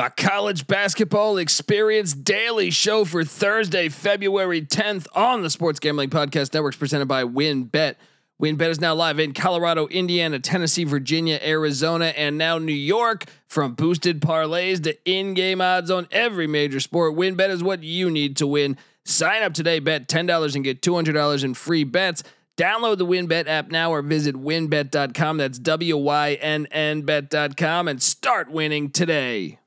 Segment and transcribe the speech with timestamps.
[0.00, 6.54] The college basketball experience daily show for Thursday, February 10th on the Sports Gambling Podcast
[6.54, 7.96] Networks presented by WynnBET.
[8.40, 13.26] WynnBET is now live in Colorado, Indiana, Tennessee, Virginia, Arizona, and now New York.
[13.46, 18.38] From boosted parlays to in-game odds on every major sport, WynnBET is what you need
[18.38, 18.78] to win.
[19.04, 22.22] Sign up today, bet $10 and get $200 in free bets.
[22.56, 25.36] Download the WynnBET app now or visit wynnbet.com.
[25.36, 29.58] That's W Y N N bet.com and start winning today.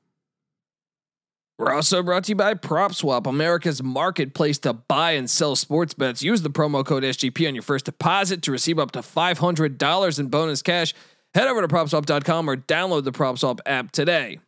[1.56, 6.20] We're also brought to you by PropSwap, America's marketplace to buy and sell sports bets.
[6.20, 10.26] Use the promo code SGP on your first deposit to receive up to $500 in
[10.26, 10.94] bonus cash.
[11.32, 14.40] Head over to propswap.com or download the PropSwap app today.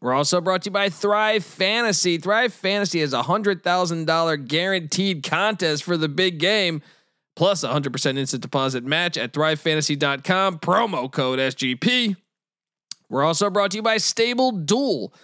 [0.00, 2.18] We're also brought to you by Thrive Fantasy.
[2.18, 6.82] Thrive Fantasy is a $100,000 guaranteed contest for the big game,
[7.36, 12.16] plus a 100% instant deposit match at thrivefantasy.com, promo code SGP.
[13.08, 15.14] We're also brought to you by Stable Duel.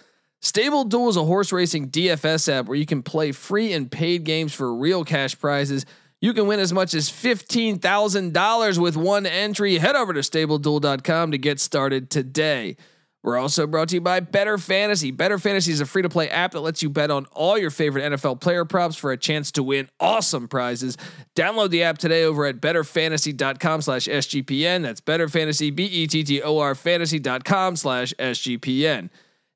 [0.41, 4.23] Stable Duel is a horse racing DFS app where you can play free and paid
[4.23, 5.85] games for real cash prizes.
[6.21, 9.77] You can win as much as $15,000 with one entry.
[9.77, 12.77] Head over to stableduel.com to get started today.
[13.21, 15.11] We're also brought to you by Bettor Fantasy.
[15.11, 17.69] Bettor Fantasy is a free to play app that lets you bet on all your
[17.69, 20.95] favorite NFL player props for a chance to win awesome prizes.
[21.35, 24.83] Download the app today over at bettorfantasy.com slash SGPN.
[24.83, 29.09] That's Bettor Fantasy, B E T T O R fantasy.com slash SGPN.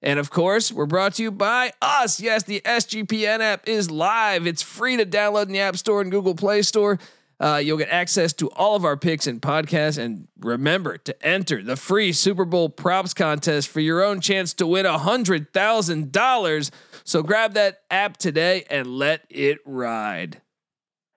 [0.03, 2.19] And of course, we're brought to you by us.
[2.19, 4.45] Yes, the SGPN app is live.
[4.45, 6.99] It's free to download in the App Store and Google Play Store.
[7.39, 9.97] Uh, you'll get access to all of our picks and podcasts.
[9.97, 14.67] And remember to enter the free Super Bowl props contest for your own chance to
[14.67, 16.71] win a $100,000.
[17.05, 20.41] So grab that app today and let it ride.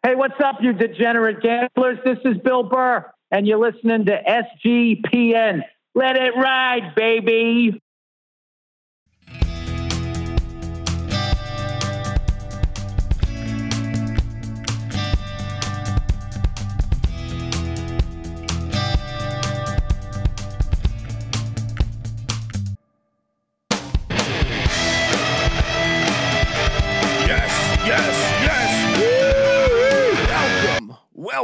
[0.05, 1.99] Hey, what's up, you degenerate gamblers?
[2.05, 5.63] This is Bill Burr, and you're listening to SGPN.
[5.97, 7.81] Let it ride, baby.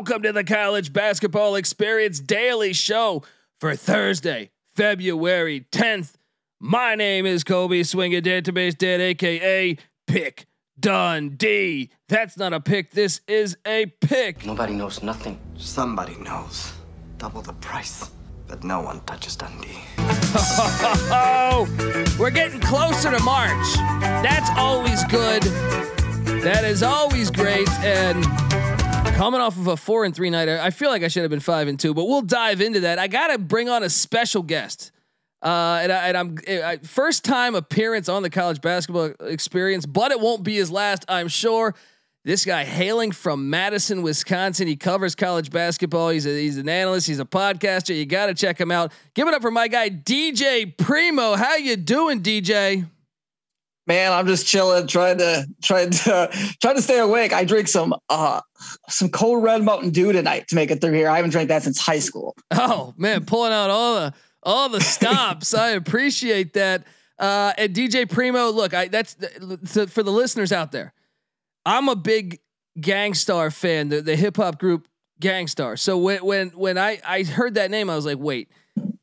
[0.02, 3.22] Welcome to the College Basketball Experience Daily Show
[3.60, 6.14] for Thursday, February 10th.
[6.58, 9.76] My name is Kobe Swing a Database Dead, aka
[10.08, 10.46] Pick
[10.80, 11.90] Dundee.
[12.08, 14.44] That's not a pick, this is a pick.
[14.44, 15.38] Nobody knows nothing.
[15.56, 16.72] Somebody knows.
[17.18, 18.10] Double the price.
[18.48, 19.84] But no one touches Dundee.
[21.12, 21.68] Oh,
[22.18, 23.74] we're getting closer to March.
[24.00, 25.44] That's always good.
[26.42, 27.70] That is always great.
[27.84, 28.26] And
[29.14, 31.40] coming off of a four and three night, I feel like I should have been
[31.40, 32.98] five and two, but we'll dive into that.
[32.98, 34.90] I got to bring on a special guest.
[35.42, 40.44] Uh, and, I, am first time appearance on the college basketball experience, but it won't
[40.44, 41.74] be his last, I'm sure.
[42.24, 44.68] This guy hailing from Madison, Wisconsin.
[44.68, 46.10] He covers college basketball.
[46.10, 47.08] He's a, he's an analyst.
[47.08, 47.96] He's a podcaster.
[47.96, 48.92] You got to check him out.
[49.14, 51.34] Give it up for my guy DJ Primo.
[51.34, 52.88] How you doing, DJ?
[53.86, 56.28] Man, I'm just chilling, trying to trying to
[56.60, 57.32] trying to stay awake.
[57.32, 58.40] I drink some uh
[58.88, 61.08] some cold red Mountain Dew tonight to make it through here.
[61.08, 62.36] I haven't drank that since high school.
[62.52, 65.54] Oh man, pulling out all the all the stops.
[65.54, 66.84] I appreciate that.
[67.18, 70.92] Uh, and DJ Primo, look, I that's for the listeners out there.
[71.64, 72.40] I'm a big
[72.80, 74.88] Gang Starr fan, the, the hip hop group
[75.20, 75.76] Gang Starr.
[75.76, 78.48] So when when when I I heard that name, I was like, wait,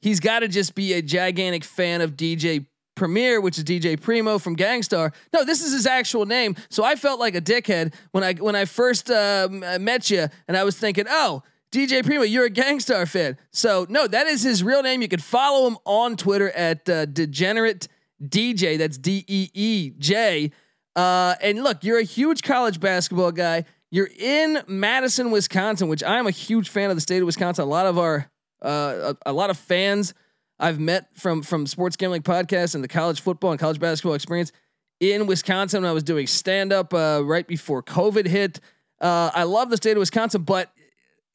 [0.02, 2.66] he's got to just be a gigantic fan of DJ
[3.00, 5.12] Premier, which is DJ Primo from Gang Starr.
[5.34, 6.56] No, this is his actual name.
[6.70, 9.48] So I felt like a dickhead when I when I first uh,
[9.80, 11.42] met you, and I was thinking, oh.
[11.72, 13.38] DJ Primo, you're a Gang Starr fan.
[13.52, 15.04] So no, that is his real name.
[15.04, 17.88] You can follow him on Twitter at uh, Degenerate
[18.24, 18.76] DJ.
[18.76, 20.52] That's D E E J.
[20.96, 23.66] Uh, and look, you're a huge college basketball guy.
[23.92, 27.64] You're in Madison, Wisconsin, which I'm a huge fan of the state of Wisconsin.
[27.64, 28.30] A lot of our,
[28.64, 30.16] uh, a, a, lot of fans
[30.60, 34.52] I've met from from sports gambling podcasts and the college football and college basketball experience
[35.00, 38.60] in Wisconsin when I was doing stand up uh, right before COVID hit.
[39.00, 40.72] Uh, I love the state of Wisconsin, but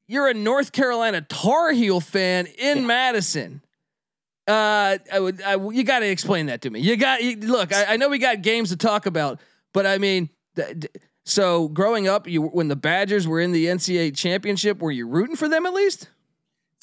[0.07, 2.85] you're a North Carolina Tar Heel fan in yeah.
[2.85, 3.63] Madison.
[4.47, 6.81] Uh, I would, I, you got to explain that to me.
[6.81, 9.41] You got, you, look, I, I, know we got games to talk about,
[9.73, 10.93] but I mean, th- th-
[11.25, 15.37] so growing up, you when the Badgers were in the NCAA championship, were you rooting
[15.37, 16.11] for them at least?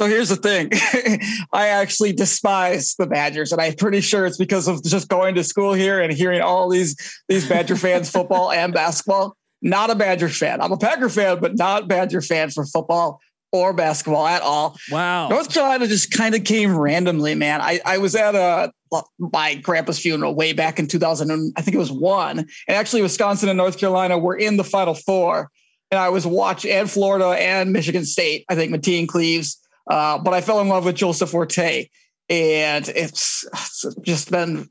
[0.01, 0.71] So here's the thing.
[1.53, 5.43] I actually despise the Badgers, and I'm pretty sure it's because of just going to
[5.43, 6.95] school here and hearing all these
[7.29, 9.37] these Badger fans, football and basketball.
[9.61, 10.59] Not a Badger fan.
[10.59, 13.21] I'm a Packer fan, but not Badger fan for football.
[13.51, 14.75] or basketball at all.
[14.89, 15.27] Wow.
[15.27, 17.61] North Carolina just kind of came randomly, man.
[17.61, 18.71] I, I was at a
[19.19, 22.39] my grandpa's funeral way back in 2000, I think it was one.
[22.39, 25.51] And actually, Wisconsin and North Carolina were in the Final Four.
[25.91, 29.60] And I was watching, and Florida and Michigan State, I think Mateen Cleaves.
[29.89, 31.87] Uh, but I fell in love with Joseph Forte.
[32.29, 34.69] And it's, it's just been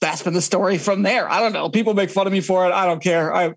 [0.00, 1.28] that's been the story from there.
[1.28, 1.68] I don't know.
[1.68, 2.72] People make fun of me for it.
[2.72, 3.34] I don't care.
[3.34, 3.54] I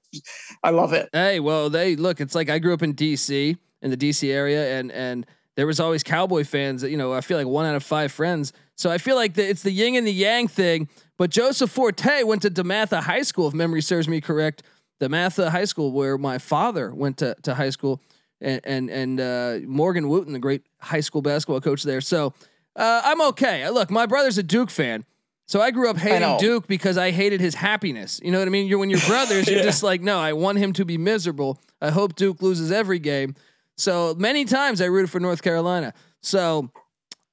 [0.64, 1.10] I love it.
[1.14, 2.20] Hey, well, they look.
[2.20, 3.56] It's like I grew up in D.C.
[3.82, 4.32] in the D.C.
[4.32, 6.84] area, and and there was always Cowboy fans.
[6.84, 8.52] You know, I feel like one out of five friends.
[8.76, 10.90] So I feel like the, it's the yin and the yang thing.
[11.18, 14.64] But Joseph Forte went to DeMatha High School, if memory serves me correct.
[15.02, 18.02] DeMatha High School, where my father went to to high school,
[18.42, 22.01] and and and uh, Morgan Wooten, the great high school basketball coach there.
[22.01, 22.34] So
[22.75, 23.69] uh, I'm okay.
[23.69, 25.06] Look, my brother's a Duke fan.
[25.48, 28.19] So I grew up hating Duke because I hated his happiness.
[28.22, 28.68] You know what I mean?
[28.68, 31.60] You're when you're brothers, you're just like, no, I want him to be miserable.
[31.81, 33.34] I hope Duke loses every game.
[33.78, 35.94] So many times I rooted for North Carolina.
[36.22, 36.69] So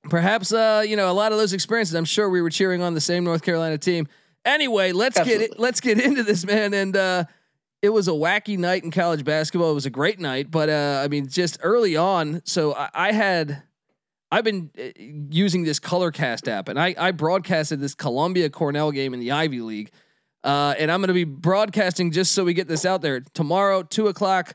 [0.04, 2.94] perhaps uh, you know, a lot of those experiences, I'm sure we were cheering on
[2.94, 4.06] the same North Carolina team.
[4.44, 5.46] Anyway, let's Absolutely.
[5.46, 6.72] get it, let's get into this, man.
[6.72, 7.24] And uh,
[7.84, 9.70] it was a wacky night in college basketball.
[9.70, 12.40] It was a great night, but uh, I mean, just early on.
[12.46, 13.62] So I, I had
[14.32, 19.12] I've been uh, using this Colorcast app, and I I broadcasted this Columbia Cornell game
[19.12, 19.90] in the Ivy League,
[20.44, 23.82] uh, and I'm going to be broadcasting just so we get this out there tomorrow,
[23.82, 24.54] two o'clock.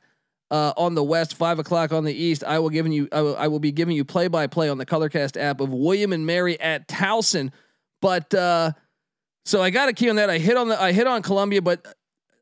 [0.52, 2.44] Uh, on the west, five o'clock on the east.
[2.44, 3.08] I will giving you.
[3.12, 5.70] I will, I will be giving you play by play on the Colorcast app of
[5.72, 7.52] William and Mary at Towson.
[8.02, 8.72] But uh,
[9.46, 10.32] so I got a key on that.
[10.32, 10.82] I hit on the.
[10.82, 11.86] I hit on Columbia, but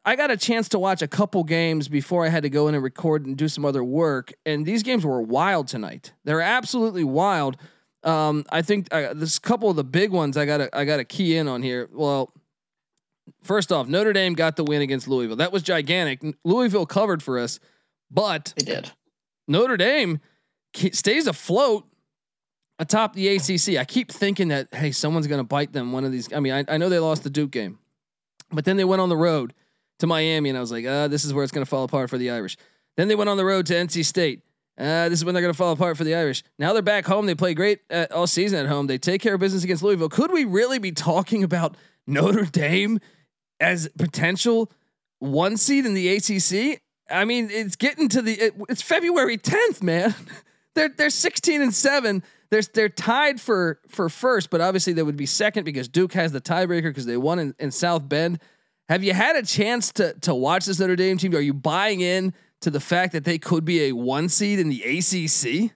[0.07, 2.75] I got a chance to watch a couple games before I had to go in
[2.75, 4.31] and record and do some other work.
[4.45, 6.13] And these games were wild tonight.
[6.23, 7.57] They're absolutely wild.
[8.03, 11.01] Um, I think uh, there's a couple of the big ones I got I got
[11.01, 11.89] a key in on here.
[11.91, 12.31] Well,
[13.43, 15.35] first off, Notre Dame got the win against Louisville.
[15.35, 16.23] That was gigantic.
[16.45, 17.59] Louisville covered for us,
[18.09, 18.91] but they did.
[19.45, 20.21] Notre Dame
[20.73, 21.83] stays afloat
[22.79, 23.77] atop the ACC.
[23.77, 26.31] I keep thinking that hey, someone's going to bite them one of these.
[26.31, 27.79] I mean, I, I know they lost the Duke game,
[28.53, 29.53] but then they went on the road
[29.99, 32.09] to Miami, and I was like, uh, this is where it's going to fall apart
[32.09, 32.57] for the Irish.
[32.95, 34.41] Then they went on the road to NC State.
[34.77, 36.43] Uh, this is when they're going to fall apart for the Irish.
[36.59, 37.25] Now they're back home.
[37.25, 38.85] They play great at, all season at home.
[38.85, 40.09] They take care of business against Louisville.
[40.09, 42.99] Could we really be talking about Notre Dame
[43.59, 44.71] as potential
[45.17, 46.81] one seed in the ACC?
[47.09, 50.13] I mean, it's getting to the it, it's February 10th, man.
[50.75, 52.21] they're they're 16 and 7.
[52.51, 56.31] They're they're tied for for first, but obviously they would be second because Duke has
[56.31, 58.39] the tiebreaker because they won in, in South Bend.
[58.89, 61.35] Have you had a chance to to watch this Notre Dame team?
[61.35, 64.69] Are you buying in to the fact that they could be a one seed in
[64.69, 65.73] the ACC?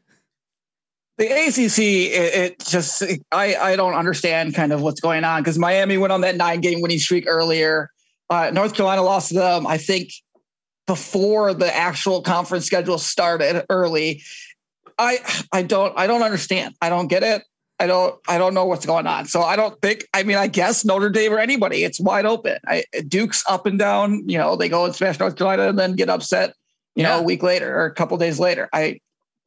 [1.17, 5.59] The ACC, it, it just I I don't understand kind of what's going on because
[5.59, 7.91] Miami went on that nine game winning streak earlier.
[8.29, 10.13] Uh, North Carolina lost to them, I think,
[10.87, 14.23] before the actual conference schedule started early.
[14.97, 15.19] I
[15.51, 16.75] I don't I don't understand.
[16.81, 17.43] I don't get it.
[17.81, 19.25] I don't I don't know what's going on.
[19.25, 22.59] So I don't think I mean I guess Notre Dame or anybody, it's wide open.
[22.67, 25.93] I, Duke's up and down, you know, they go and smash North Carolina and then
[25.93, 26.53] get upset,
[26.93, 27.15] you yeah.
[27.15, 28.69] know, a week later or a couple days later.
[28.71, 28.99] I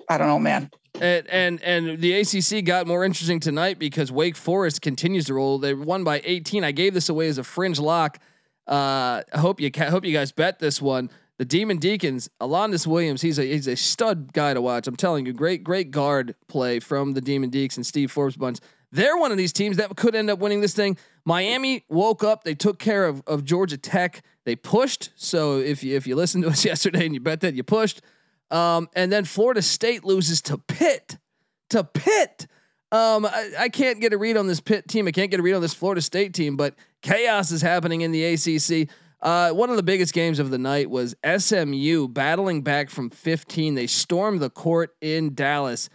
[0.09, 0.69] I don't know, man.
[1.01, 5.59] And, and and the ACC got more interesting tonight because Wake Forest continues to roll.
[5.59, 6.65] They won by 18.
[6.65, 8.19] I gave this away as a fringe lock.
[8.67, 11.09] Uh, I hope you ca- hope you guys bet this one
[11.39, 14.87] the Demon Deacons, Alondes Williams, he's a he's a stud guy to watch.
[14.87, 18.59] I'm telling you, great great guard play from the Demon Deacons and Steve Forbes bunch.
[18.93, 20.97] They're one of these teams that could end up winning this thing.
[21.25, 24.23] Miami woke up, they took care of, of Georgia Tech.
[24.45, 25.11] They pushed.
[25.17, 28.03] So if you if you listened to us yesterday and you bet that you pushed,
[28.51, 31.19] um, and then Florida State loses to Pitt,
[31.71, 32.47] to Pitt.
[32.93, 35.09] Um, I, I, can't get a read on this Pitt team.
[35.09, 38.13] I can't get a read on this Florida State team, but chaos is happening in
[38.13, 38.89] the ACC.
[39.25, 43.75] Uh, one of the biggest games of the night was SMU battling back from 15.
[43.75, 45.89] They stormed the court in Dallas.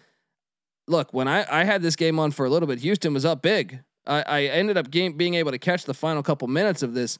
[0.88, 3.44] Look, when I, I had this game on for a little bit, Houston was up
[3.44, 3.82] big.
[4.08, 7.20] I, I ended up game, being able to catch the final couple minutes of this,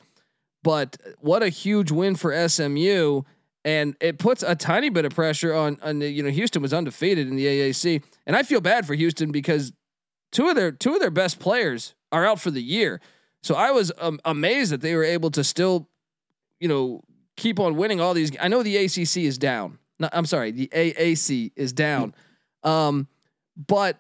[0.64, 3.22] but what a huge win for SMU.
[3.64, 7.28] And it puts a tiny bit of pressure on, on you know, Houston was undefeated
[7.28, 8.02] in the AAC.
[8.26, 9.74] And I feel bad for Houston because
[10.32, 13.00] two of their two of their best players are out for the year.
[13.44, 15.90] So I was um, amazed that they were able to still
[16.60, 17.02] you know,
[17.36, 18.32] keep on winning all these.
[18.40, 19.80] I know the ACC is down.
[20.00, 22.14] No, I'm sorry, the AAC is down.
[22.64, 23.08] Um,
[23.68, 24.00] but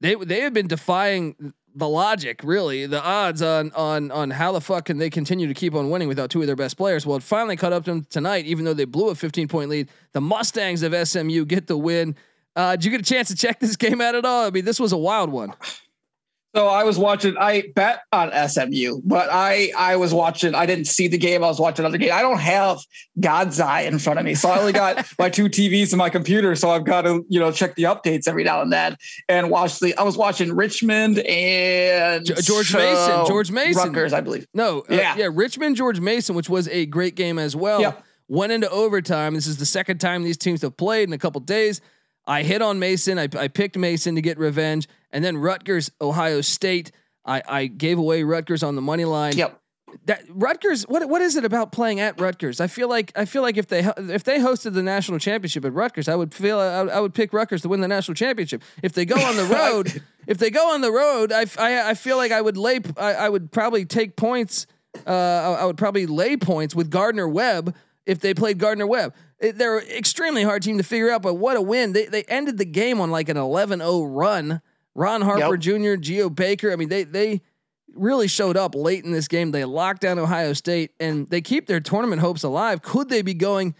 [0.00, 4.60] they they have been defying the logic, really, the odds on on on how the
[4.60, 7.06] fuck can they continue to keep on winning without two of their best players.
[7.06, 9.70] Well, it finally caught up to them tonight, even though they blew a 15 point
[9.70, 9.88] lead.
[10.12, 12.16] The Mustangs of SMU get the win.
[12.56, 14.46] Uh, did you get a chance to check this game out at all?
[14.46, 15.52] I mean, this was a wild one.
[16.56, 17.36] So I was watching.
[17.36, 20.54] I bet on SMU, but I I was watching.
[20.54, 21.44] I didn't see the game.
[21.44, 22.12] I was watching another game.
[22.14, 22.78] I don't have
[23.20, 26.08] God's eye in front of me, so I only got my two TVs and my
[26.08, 26.56] computer.
[26.56, 28.96] So I've got to you know check the updates every now and then
[29.28, 29.94] and watch the.
[29.98, 33.26] I was watching Richmond and George Mason.
[33.26, 33.88] George Mason.
[33.88, 34.46] Rutgers, I believe.
[34.54, 35.28] No, uh, yeah, yeah.
[35.30, 37.82] Richmond, George Mason, which was a great game as well.
[37.82, 38.02] Yep.
[38.28, 39.34] Went into overtime.
[39.34, 41.82] This is the second time these teams have played in a couple days.
[42.26, 43.18] I hit on Mason.
[43.18, 46.92] I, I picked Mason to get revenge, and then Rutgers, Ohio State.
[47.24, 49.36] I, I gave away Rutgers on the money line.
[49.36, 49.60] Yep.
[50.06, 52.60] That Rutgers, what what is it about playing at Rutgers?
[52.60, 55.72] I feel like I feel like if they if they hosted the national championship at
[55.72, 58.62] Rutgers, I would feel I, I would pick Rutgers to win the national championship.
[58.82, 61.94] If they go on the road, if they go on the road, I, I, I
[61.94, 64.66] feel like I would lay I, I would probably take points.
[65.06, 67.74] Uh, I would probably lay points with Gardner Webb
[68.06, 69.14] if they played Gardner Webb.
[69.40, 71.92] They're an extremely hard team to figure out, but what a win!
[71.92, 74.62] They they ended the game on like an 11-0 run.
[74.94, 75.60] Ron Harper yep.
[75.60, 76.72] Jr., Geo Baker.
[76.72, 77.42] I mean, they they
[77.94, 79.50] really showed up late in this game.
[79.50, 82.82] They locked down Ohio State and they keep their tournament hopes alive.
[82.82, 83.74] Could they be going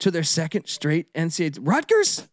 [0.00, 1.58] to their second straight NCAA?
[1.60, 2.28] Rutgers?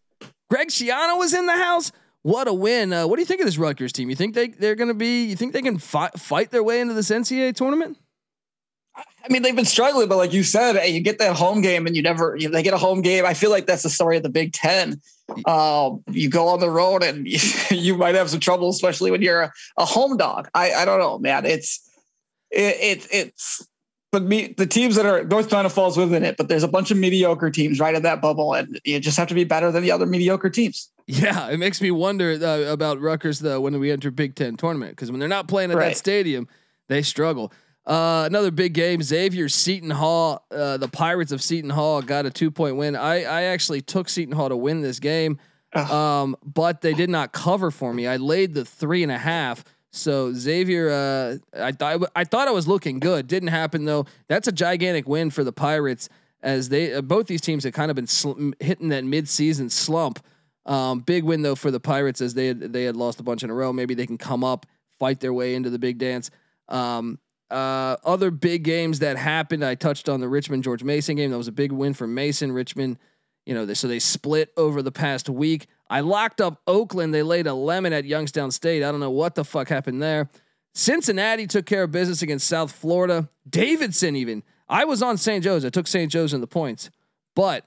[0.50, 1.92] Greg Schiano was in the house.
[2.22, 2.92] What a win!
[2.92, 4.10] Uh, what do you think of this Rutgers team?
[4.10, 5.26] You think they they're going to be?
[5.26, 7.98] You think they can fi- fight their way into this NCAA tournament?
[9.24, 11.96] I mean, they've been struggling, but like you said, you get that home game and
[11.96, 13.25] you never, you, they get a home game.
[13.25, 15.01] I feel like that's the story of the Big Ten.
[15.46, 17.39] Um, you go on the road and you,
[17.72, 20.50] you, might have some trouble, especially when you're a, a home dog.
[20.53, 21.46] I, I don't know, man.
[21.46, 21.88] It's,
[22.50, 23.68] it, it it's,
[24.12, 26.89] but me, the teams that are North Carolina falls within it, but there's a bunch
[26.89, 29.84] of mediocre teams right in that bubble, and you just have to be better than
[29.84, 30.89] the other mediocre teams.
[31.06, 34.94] Yeah, it makes me wonder uh, about Rutgers though when we enter Big Ten tournament
[34.94, 35.89] because when they're not playing at right.
[35.89, 36.48] that stadium,
[36.88, 37.53] they struggle.
[37.89, 39.01] Uh, another big game.
[39.01, 40.46] Xavier Seton Hall.
[40.51, 42.96] Uh, the Pirates of Seton Hall got a two point win.
[42.96, 45.39] I I actually took Seton Hall to win this game,
[45.74, 48.05] um, but they did not cover for me.
[48.05, 49.65] I laid the three and a half.
[49.91, 53.25] So Xavier, uh, I thought I thought I was looking good.
[53.25, 54.05] Didn't happen though.
[54.27, 56.10] That's a gigantic win for the Pirates
[56.43, 59.72] as they uh, both these teams have kind of been sl- hitting that mid season
[59.72, 60.24] slump.
[60.67, 63.41] Um, big win though for the Pirates as they had, they had lost a bunch
[63.41, 63.74] in a row.
[63.74, 64.67] Maybe they can come up,
[65.00, 66.29] fight their way into the big dance.
[66.67, 67.17] Um,
[67.51, 71.32] uh, other big games that happened, I touched on the Richmond George Mason game.
[71.32, 72.51] That was a big win for Mason.
[72.51, 72.98] Richmond,
[73.46, 75.68] you know, they, so they split over the past week.
[75.89, 77.13] I locked up Oakland.
[77.13, 78.84] They laid a lemon at Youngstown State.
[78.84, 80.29] I don't know what the fuck happened there.
[80.74, 83.29] Cincinnati took care of business against South Florida.
[83.50, 84.44] Davidson, even.
[84.68, 85.44] I was on St.
[85.44, 85.65] Joe's.
[85.65, 86.12] I took St.
[86.12, 86.91] Joe's in the points,
[87.36, 87.65] but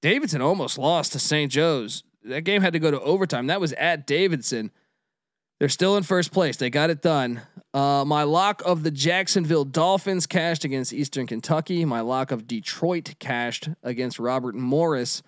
[0.00, 1.50] Davidson almost lost to St.
[1.50, 2.02] Joe's.
[2.24, 3.46] That game had to go to overtime.
[3.46, 4.72] That was at Davidson.
[5.62, 6.56] They're still in first place.
[6.56, 7.40] They got it done.
[7.72, 11.84] Uh, my lock of the Jacksonville Dolphins cashed against Eastern Kentucky.
[11.84, 15.22] My lock of Detroit cashed against Robert Morris.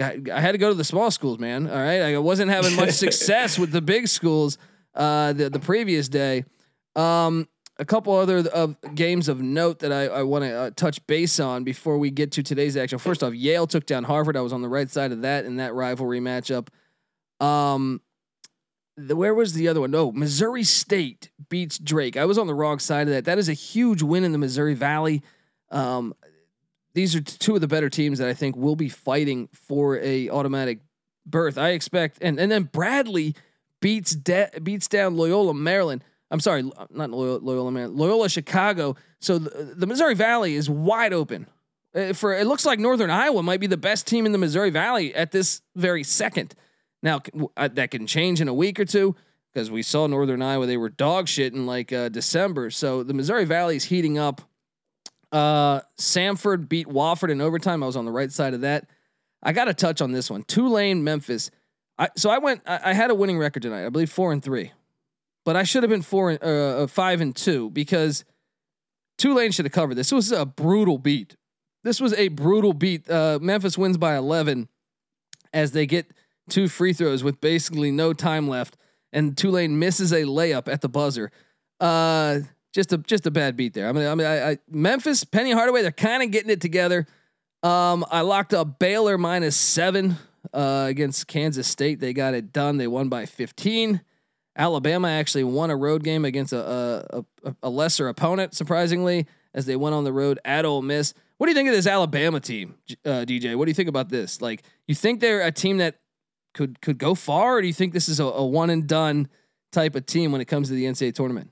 [0.00, 1.68] I, I had to go to the small schools, man.
[1.68, 4.56] All right, I wasn't having much success with the big schools
[4.94, 6.46] uh, the the previous day.
[6.94, 7.46] Um,
[7.78, 11.38] a couple other of games of note that I, I want to uh, touch base
[11.38, 12.98] on before we get to today's action.
[12.98, 14.38] First off, Yale took down Harvard.
[14.38, 16.68] I was on the right side of that in that rivalry matchup.
[17.44, 18.00] Um,
[18.96, 19.90] the, where was the other one?
[19.90, 22.16] No, Missouri State beats Drake.
[22.16, 23.24] I was on the wrong side of that.
[23.26, 25.22] That is a huge win in the Missouri Valley.
[25.70, 26.14] Um,
[26.94, 30.30] these are two of the better teams that I think will be fighting for a
[30.30, 30.78] automatic
[31.26, 31.58] berth.
[31.58, 33.34] I expect, and and then Bradley
[33.80, 36.02] beats de- beats down Loyola Maryland.
[36.30, 38.96] I'm sorry, not Loyola, Loyola Maryland, Loyola Chicago.
[39.20, 41.46] So the, the Missouri Valley is wide open.
[41.94, 44.70] Uh, for it looks like Northern Iowa might be the best team in the Missouri
[44.70, 46.54] Valley at this very second.
[47.02, 47.20] Now
[47.56, 49.14] uh, that can change in a week or two
[49.52, 52.70] because we saw Northern Iowa they were dog shit in like uh, December.
[52.70, 54.42] So the Missouri Valley is heating up.
[55.32, 57.82] Uh, Samford beat Wofford in overtime.
[57.82, 58.88] I was on the right side of that.
[59.42, 60.42] I got to touch on this one.
[60.42, 61.50] Tulane, Memphis.
[61.98, 62.62] I, so I went.
[62.66, 63.86] I, I, had a winning record tonight.
[63.86, 64.72] I believe four and three,
[65.44, 68.24] but I should have been four and uh, uh five and two because
[69.18, 70.10] Tulane should have covered this.
[70.10, 71.36] This was a brutal beat.
[71.82, 73.08] This was a brutal beat.
[73.08, 74.68] Uh, Memphis wins by eleven
[75.52, 76.10] as they get
[76.48, 78.76] two free throws with basically no time left,
[79.12, 81.30] and Tulane misses a layup at the buzzer.
[81.80, 82.40] Uh,
[82.72, 83.88] just a just a bad beat there.
[83.88, 87.06] I mean, I mean, I, I Memphis, Penny Hardaway, they're kind of getting it together.
[87.62, 90.16] Um, I locked up Baylor minus seven
[90.52, 92.00] uh, against Kansas State.
[92.00, 92.76] They got it done.
[92.76, 94.00] They won by 15.
[94.56, 99.76] Alabama actually won a road game against a, a, a lesser opponent, surprisingly, as they
[99.76, 101.12] went on the road at Ole Miss.
[101.36, 103.56] What do you think of this Alabama team, uh, DJ?
[103.56, 104.40] What do you think about this?
[104.40, 105.96] Like, you think they're a team that
[106.56, 109.28] could could go far, or do you think this is a, a one and done
[109.70, 111.50] type of team when it comes to the NCAA tournament?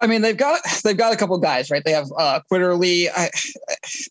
[0.00, 1.82] I mean, they've got they've got a couple guys, right?
[1.84, 3.08] They have uh, Quinerly.
[3.14, 3.30] I,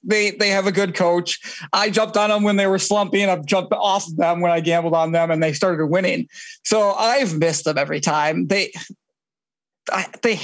[0.04, 1.40] they they have a good coach.
[1.74, 3.30] I jumped on them when they were slumping.
[3.30, 6.28] I've jumped off of them when I gambled on them, and they started winning.
[6.64, 8.48] So I've missed them every time.
[8.48, 8.72] They
[9.92, 10.40] I, they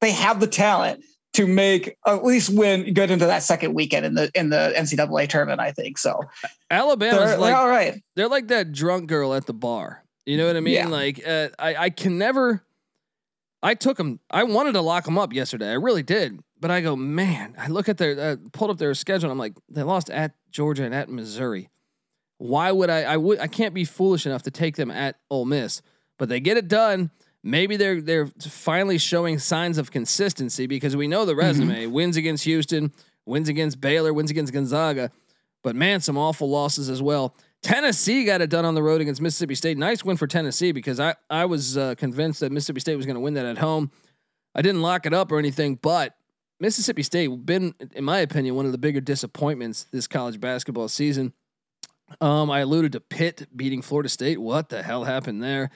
[0.00, 1.04] they have the talent
[1.38, 5.28] to make at least win get into that second weekend in the in the NCAA
[5.28, 5.60] tournament.
[5.60, 6.20] I think so.
[6.68, 8.02] Alabama's They're, like they're all right.
[8.16, 10.02] they're like that drunk girl at the bar.
[10.26, 10.74] You know what I mean?
[10.74, 10.88] Yeah.
[10.88, 12.64] Like uh, I I can never.
[13.62, 14.18] I took them.
[14.30, 15.70] I wanted to lock them up yesterday.
[15.70, 16.40] I really did.
[16.60, 17.54] But I go, man.
[17.56, 19.26] I look at their uh, pulled up their schedule.
[19.26, 21.70] and I'm like, they lost at Georgia and at Missouri.
[22.38, 23.02] Why would I?
[23.02, 23.38] I would.
[23.38, 25.82] I can't be foolish enough to take them at Ole Miss.
[26.18, 27.12] But they get it done.
[27.44, 32.44] Maybe they're they're finally showing signs of consistency because we know the resume: wins against
[32.44, 32.92] Houston,
[33.26, 35.10] wins against Baylor, wins against Gonzaga.
[35.62, 37.34] But man, some awful losses as well.
[37.62, 39.76] Tennessee got it done on the road against Mississippi State.
[39.76, 43.16] Nice win for Tennessee because I I was uh, convinced that Mississippi State was going
[43.16, 43.90] to win that at home.
[44.54, 46.16] I didn't lock it up or anything, but
[46.60, 51.32] Mississippi State been, in my opinion, one of the bigger disappointments this college basketball season.
[52.20, 54.40] Um, I alluded to Pitt beating Florida State.
[54.40, 55.70] What the hell happened there?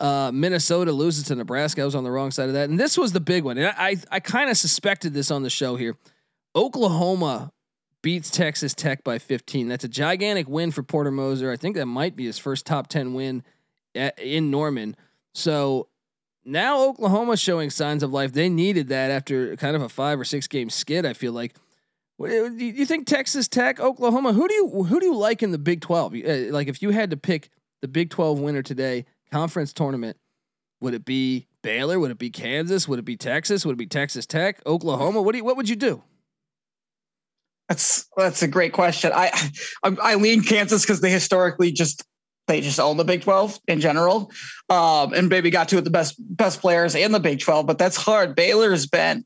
[0.00, 1.82] Uh, Minnesota loses to Nebraska.
[1.82, 3.58] I was on the wrong side of that, and this was the big one.
[3.58, 5.96] And I I, I kind of suspected this on the show here.
[6.56, 7.52] Oklahoma
[8.02, 9.68] beats Texas Tech by 15.
[9.68, 11.50] That's a gigantic win for Porter Moser.
[11.52, 13.42] I think that might be his first top 10 win
[13.94, 14.96] at, in Norman.
[15.34, 15.88] So
[16.44, 18.32] now Oklahoma's showing signs of life.
[18.32, 21.04] They needed that after kind of a five or six game skid.
[21.06, 21.54] I feel like.
[22.18, 24.34] Do you you think Texas Tech, Oklahoma?
[24.34, 26.14] Who do you who do you like in the Big Twelve?
[26.14, 27.48] Uh, Like if you had to pick
[27.80, 30.16] the Big Twelve winner today, conference tournament,
[30.80, 31.98] would it be Baylor?
[31.98, 32.88] Would it be Kansas?
[32.88, 33.64] Would it be Texas?
[33.66, 34.60] Would it be Texas Tech?
[34.66, 35.22] Oklahoma?
[35.22, 36.02] What do you, what would you do?
[37.68, 39.12] That's that's a great question.
[39.14, 39.30] I
[39.84, 42.04] I, I lean Kansas because they historically just
[42.48, 44.32] they just own the Big Twelve in general,
[44.68, 47.66] um, and maybe got two of the best best players in the Big Twelve.
[47.66, 48.34] But that's hard.
[48.34, 49.24] Baylor has been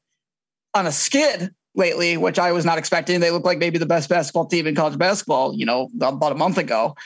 [0.75, 3.21] on a skid lately, which I was not expecting.
[3.21, 5.55] They look like maybe the best basketball team in college basketball.
[5.55, 6.97] You know, about a month ago,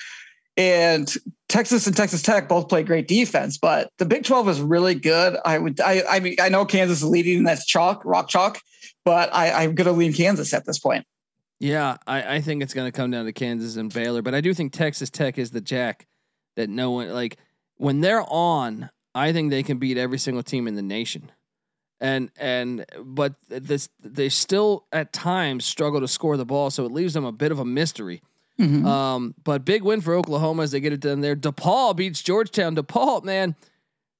[0.58, 1.14] and
[1.48, 5.38] Texas and Texas Tech both play great defense, but the Big Twelve is really good.
[5.44, 8.60] I would I I mean I know Kansas is leading that's chalk rock chalk,
[9.04, 11.06] but I, I'm going to lean Kansas at this point.
[11.60, 14.40] Yeah, I, I think it's going to come down to Kansas and Baylor, but I
[14.40, 16.06] do think Texas Tech is the jack
[16.56, 17.38] that no one like
[17.76, 18.90] when they're on.
[19.14, 21.30] I think they can beat every single team in the nation,
[22.00, 26.92] and and but this they still at times struggle to score the ball, so it
[26.92, 28.22] leaves them a bit of a mystery.
[28.60, 28.84] Mhm.
[28.84, 31.36] Um, but big win for Oklahoma as they get it done there.
[31.36, 32.74] DePaul beats Georgetown.
[32.74, 33.54] DePaul, man,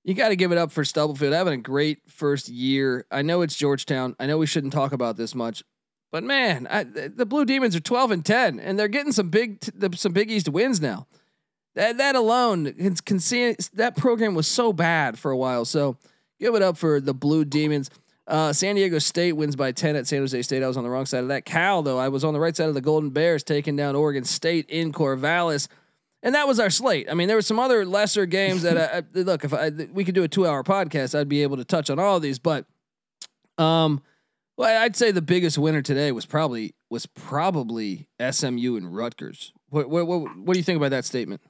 [0.05, 3.05] you got to give it up for Stubblefield having a great first year.
[3.11, 4.15] I know it's Georgetown.
[4.21, 5.63] I know we shouldn't talk about this much,
[6.13, 9.61] but man, I, the Blue Demons are twelve and ten, and they're getting some big
[9.61, 11.07] t- some Big East wins now.
[11.75, 15.65] That that alone can, can see that program was so bad for a while.
[15.65, 15.97] So
[16.41, 17.91] give it up for the Blue Demons.
[18.29, 20.63] Uh, San Diego State wins by 10 at San Jose State.
[20.63, 21.47] I was on the wrong side of that.
[21.47, 24.23] Cal, though, I was on the right side of the Golden Bears, taking down Oregon
[24.25, 25.67] State in Corvallis.
[26.23, 27.09] And that was our slate.
[27.11, 29.45] I mean, there were some other lesser games that I, I- look.
[29.45, 32.17] If I, we could do a two-hour podcast, I'd be able to touch on all
[32.17, 32.39] of these.
[32.39, 32.67] But,
[33.57, 34.03] um,
[34.59, 39.53] well, I'd say the biggest winner today was probably was probably SMU and Rutgers.
[39.71, 41.41] What what what, what do you think about that statement?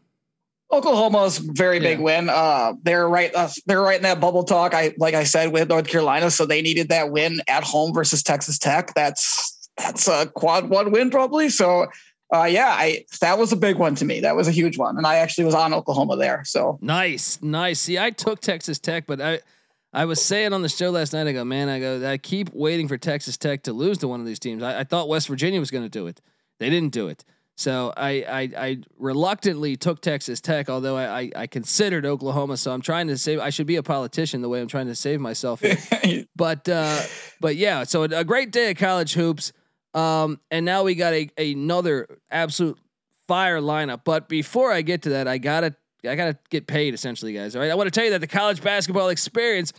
[0.71, 2.05] Oklahoma's very big Yeah.
[2.05, 2.29] win.
[2.29, 3.35] Uh, they're right.
[3.35, 4.75] Uh, they're right in that bubble talk.
[4.75, 8.23] I like I said with North Carolina, so they needed that win at home versus
[8.23, 8.93] Texas Tech.
[8.95, 11.49] That's that's a quad one win probably.
[11.49, 11.87] So,
[12.35, 14.21] uh, yeah, I that was a big one to me.
[14.21, 16.43] That was a huge one, and I actually was on Oklahoma there.
[16.45, 17.81] So Nice, nice.
[17.81, 19.41] See, I took Texas Tech, but I
[19.95, 22.51] I was saying on the show last night, I go, man, I go, I keep
[22.53, 24.63] waiting for Texas Tech to lose to one of these teams.
[24.63, 26.21] I, I thought West Virginia was going to do it.
[26.59, 27.25] They didn't do it.
[27.59, 32.57] So I, I I reluctantly took Texas Tech, although I, I I considered Oklahoma.
[32.57, 33.41] So I'm trying to save.
[33.41, 35.61] I should be a politician the way I'm trying to save myself.
[35.61, 36.25] here.
[36.37, 37.03] but uh,
[37.41, 39.53] but yeah, so a great day of college hoops.
[39.93, 42.79] Um, and now we got a another absolute
[43.27, 44.03] fire lineup.
[44.05, 45.75] But before I get to that, I gotta
[46.09, 47.57] I gotta get paid essentially, guys.
[47.57, 49.73] All right, I want to tell you that the college basketball experience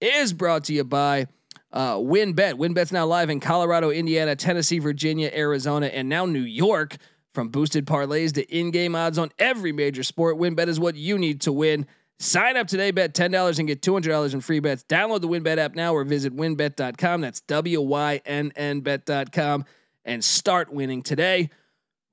[0.00, 1.28] is brought to you by
[1.72, 2.54] uh, WynnBET.
[2.54, 6.96] WynnBET's now live in Colorado, Indiana, Tennessee, Virginia, Arizona, and now New York.
[7.34, 11.42] From boosted parlays to in-game odds on every major sport, WynnBET is what you need
[11.42, 11.86] to win.
[12.18, 14.84] Sign up today, bet $10 and get $200 in free bets.
[14.88, 17.20] Download the WynnBET app now or visit wynnbet.com.
[17.20, 19.64] That's W Y N N bet.com
[20.04, 21.50] and start winning today.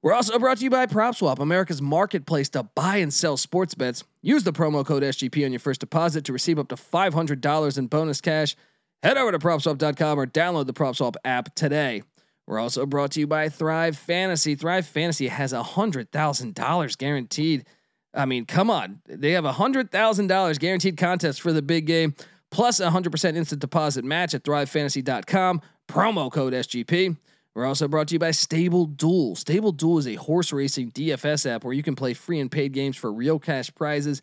[0.03, 4.03] We're also brought to you by PropSwap, America's marketplace to buy and sell sports bets.
[4.21, 7.88] Use the promo code SGP on your first deposit to receive up to $500 in
[7.88, 8.56] bonus cash.
[9.03, 12.03] Head over to PropSwap.com or download the PropSwap app today.
[12.47, 14.55] We're also brought to you by Thrive Fantasy.
[14.55, 17.65] Thrive Fantasy has $100,000 guaranteed.
[18.13, 19.01] I mean, come on.
[19.05, 22.15] They have a $100,000 guaranteed contest for the big game,
[22.49, 25.62] plus a 100% instant deposit match at thrivefantasy.com.
[25.89, 27.17] Promo code SGP.
[27.53, 29.36] We're also brought to you by Stable Duel.
[29.36, 32.71] Stable Duel is a horse racing DFS app where you can play free and paid
[32.71, 34.21] games for real cash prizes.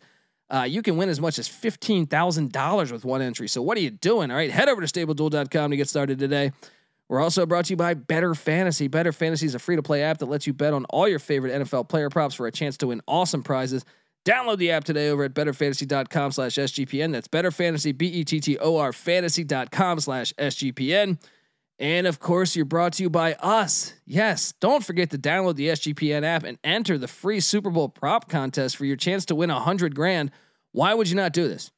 [0.49, 3.47] Uh, you can win as much as $15,000 with one entry.
[3.47, 4.31] So what are you doing?
[4.31, 6.51] All right, head over to StableDuel.com to get started today.
[7.07, 8.87] We're also brought to you by Bettor Fantasy.
[8.87, 11.19] Bettor Fantasy is a free to play app that lets you bet on all your
[11.19, 13.85] favorite NFL player props for a chance to win awesome prizes.
[14.25, 17.11] Download the app today over at bettorfantasy.com slash SGPN.
[17.11, 21.19] That's Bettor Fantasy, B E T T O R fantasy.com slash SGPN.
[21.77, 23.93] And of course, you're brought to you by us.
[24.05, 28.27] Yes, don't forget to download the SGPN app and enter the free Super Bowl prop
[28.29, 30.31] contest for your chance to win a hundred grand.
[30.71, 31.71] Why would you not do this?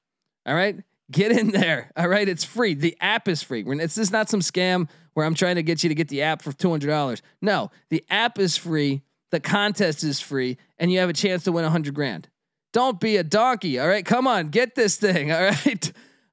[0.45, 0.77] All right,
[1.11, 1.91] get in there.
[1.97, 2.73] All right, it's free.
[2.73, 3.63] The app is free.
[3.65, 6.41] It's just not some scam where I'm trying to get you to get the app
[6.41, 7.21] for two hundred dollars.
[7.41, 9.01] No, the app is free.
[9.31, 12.29] The contest is free, and you have a chance to win a hundred grand.
[12.73, 13.79] Don't be a donkey.
[13.79, 15.31] All right, come on, get this thing.
[15.33, 15.91] All right.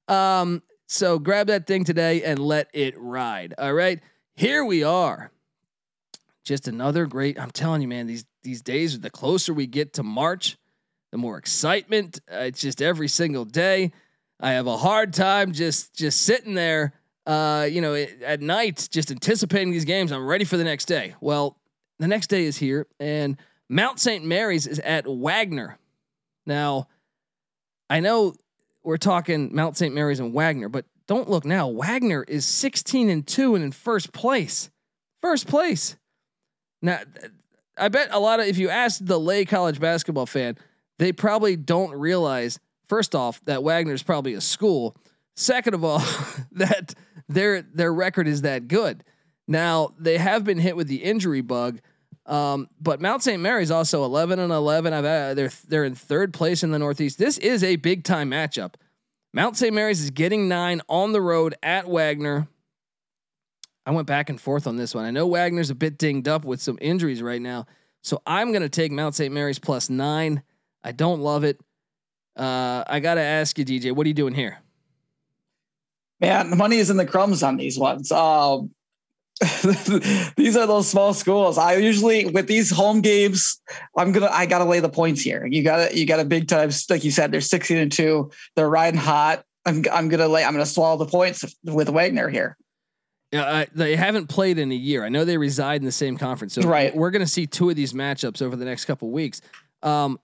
[0.08, 3.54] Um, so grab that thing today and let it ride.
[3.58, 4.00] All right.
[4.36, 5.30] Here we are.
[6.44, 7.38] Just another great.
[7.38, 10.58] I'm telling you, man, these these days, the closer we get to March,
[11.10, 12.20] the more excitement.
[12.30, 13.92] Uh, it's just every single day.
[14.40, 16.92] I have a hard time just just sitting there,
[17.26, 20.12] uh, you know, at night, just anticipating these games.
[20.12, 21.14] I'm ready for the next day.
[21.20, 21.56] Well,
[21.98, 23.36] the next day is here, and
[23.68, 24.24] Mount St.
[24.24, 25.78] Mary's is at Wagner.
[26.46, 26.88] Now,
[27.88, 28.34] I know
[28.82, 29.94] we're talking Mount St.
[29.94, 31.68] Mary's and Wagner, but don't look now.
[31.68, 34.70] Wagner is 16 and 2 and in first place.
[35.22, 35.96] First place.
[36.82, 37.00] Now,
[37.78, 40.56] I bet a lot of if you ask the lay college basketball fan,
[40.98, 44.96] they probably don't realize first off that Wagner's probably a school.
[45.36, 45.98] Second of all,
[46.52, 46.94] that
[47.28, 49.04] their their record is that good.
[49.46, 51.80] Now, they have been hit with the injury bug.
[52.26, 53.40] Um, but Mount St.
[53.40, 54.94] Mary's also 11 and 11.
[54.94, 57.18] I've, uh, they're they're in third place in the Northeast.
[57.18, 58.74] This is a big time matchup.
[59.34, 59.74] Mount St.
[59.74, 62.48] Mary's is getting nine on the road at Wagner.
[63.84, 65.04] I went back and forth on this one.
[65.04, 67.66] I know Wagner's a bit dinged up with some injuries right now,
[68.00, 69.34] so I'm going to take Mount St.
[69.34, 70.42] Mary's plus nine.
[70.82, 71.60] I don't love it.
[72.36, 74.58] Uh, I got to ask you, DJ, what are you doing here?
[76.20, 78.10] Man, the money is in the crumbs on these ones.
[78.10, 78.70] Um,
[80.36, 81.58] these are those small schools.
[81.58, 83.60] I usually with these home games,
[83.96, 85.44] I'm gonna I gotta lay the points here.
[85.44, 88.70] You gotta you got a big time, like you said, they're 16 and 2, they're
[88.70, 89.44] riding hot.
[89.66, 92.56] I'm I'm gonna lay, I'm gonna swallow the points with Wagner here.
[93.34, 95.04] Yeah, uh, they haven't played in a year.
[95.04, 96.94] I know they reside in the same conference, so right.
[96.94, 99.40] we're going to see two of these matchups over the next couple weeks.
[99.82, 100.20] Um,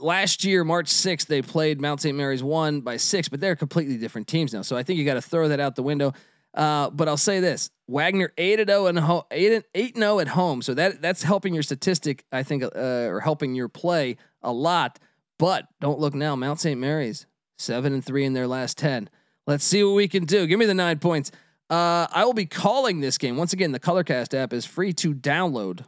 [0.00, 2.16] last year, March 6th, they played Mount St.
[2.16, 4.62] Mary's one by six, but they're completely different teams now.
[4.62, 6.12] So I think you got to throw that out the window.
[6.52, 9.62] Uh, but I'll say this: Wagner eight and zero oh and ho- zero
[10.02, 13.68] oh at home, so that that's helping your statistic, I think, uh, or helping your
[13.68, 14.98] play a lot.
[15.38, 16.78] But don't look now, Mount St.
[16.78, 17.26] Mary's
[17.58, 19.08] seven and three in their last ten.
[19.46, 20.46] Let's see what we can do.
[20.46, 21.30] Give me the nine points.
[21.68, 23.70] Uh, I will be calling this game once again.
[23.70, 25.84] The Colorcast app is free to download,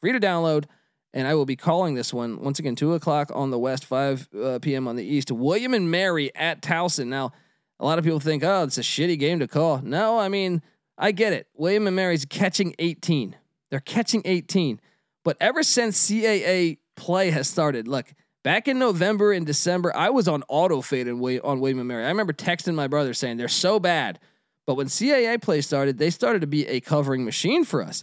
[0.00, 0.64] free to download,
[1.16, 4.28] and I will be calling this one once again two o'clock on the west, five
[4.40, 4.86] uh, p.m.
[4.86, 5.32] on the east.
[5.32, 7.32] William and Mary at Towson now
[7.78, 9.80] a lot of people think, oh, it's a shitty game to call.
[9.82, 10.62] No, I mean,
[10.96, 11.48] I get it.
[11.54, 13.36] William and Mary's catching 18.
[13.70, 14.80] They're catching 18.
[15.24, 18.06] But ever since CAA play has started, look,
[18.42, 22.04] back in November and December, I was on auto fade on William and Mary.
[22.04, 24.18] I remember texting my brother saying they're so bad.
[24.66, 28.02] But when CAA play started, they started to be a covering machine for us.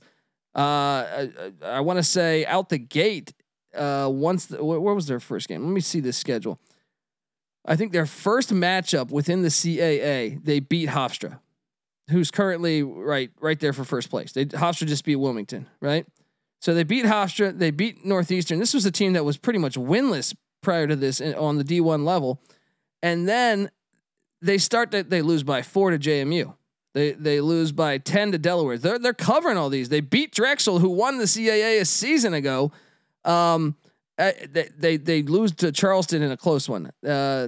[0.55, 1.31] Uh, I,
[1.63, 3.33] I want to say out the gate,
[3.75, 5.63] uh, once the, where was their first game?
[5.63, 6.59] Let me see this schedule.
[7.65, 11.39] I think their first matchup within the CAA, they beat Hofstra,
[12.09, 14.33] who's currently right right there for first place.
[14.33, 16.05] They Hofstra just beat Wilmington, right?
[16.61, 18.59] So they beat Hofstra, they beat Northeastern.
[18.59, 22.05] This was a team that was pretty much winless prior to this on the D1
[22.05, 22.41] level.
[23.01, 23.69] And then
[24.41, 26.55] they start that they lose by 4 to JMU.
[26.93, 28.77] They they lose by 10 to Delaware.
[28.77, 29.89] They're they're covering all these.
[29.89, 32.71] They beat Drexel who won the CAA a season ago.
[33.25, 33.75] Um,
[34.17, 36.91] uh, they, they they lose to Charleston in a close one.
[37.05, 37.47] Uh,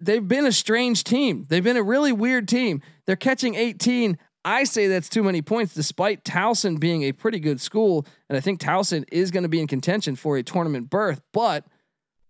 [0.00, 1.44] they've been a strange team.
[1.48, 2.80] They've been a really weird team.
[3.04, 4.16] They're catching 18.
[4.42, 8.40] I say that's too many points, despite Towson being a pretty good school, and I
[8.40, 11.20] think Towson is going to be in contention for a tournament berth.
[11.32, 11.64] But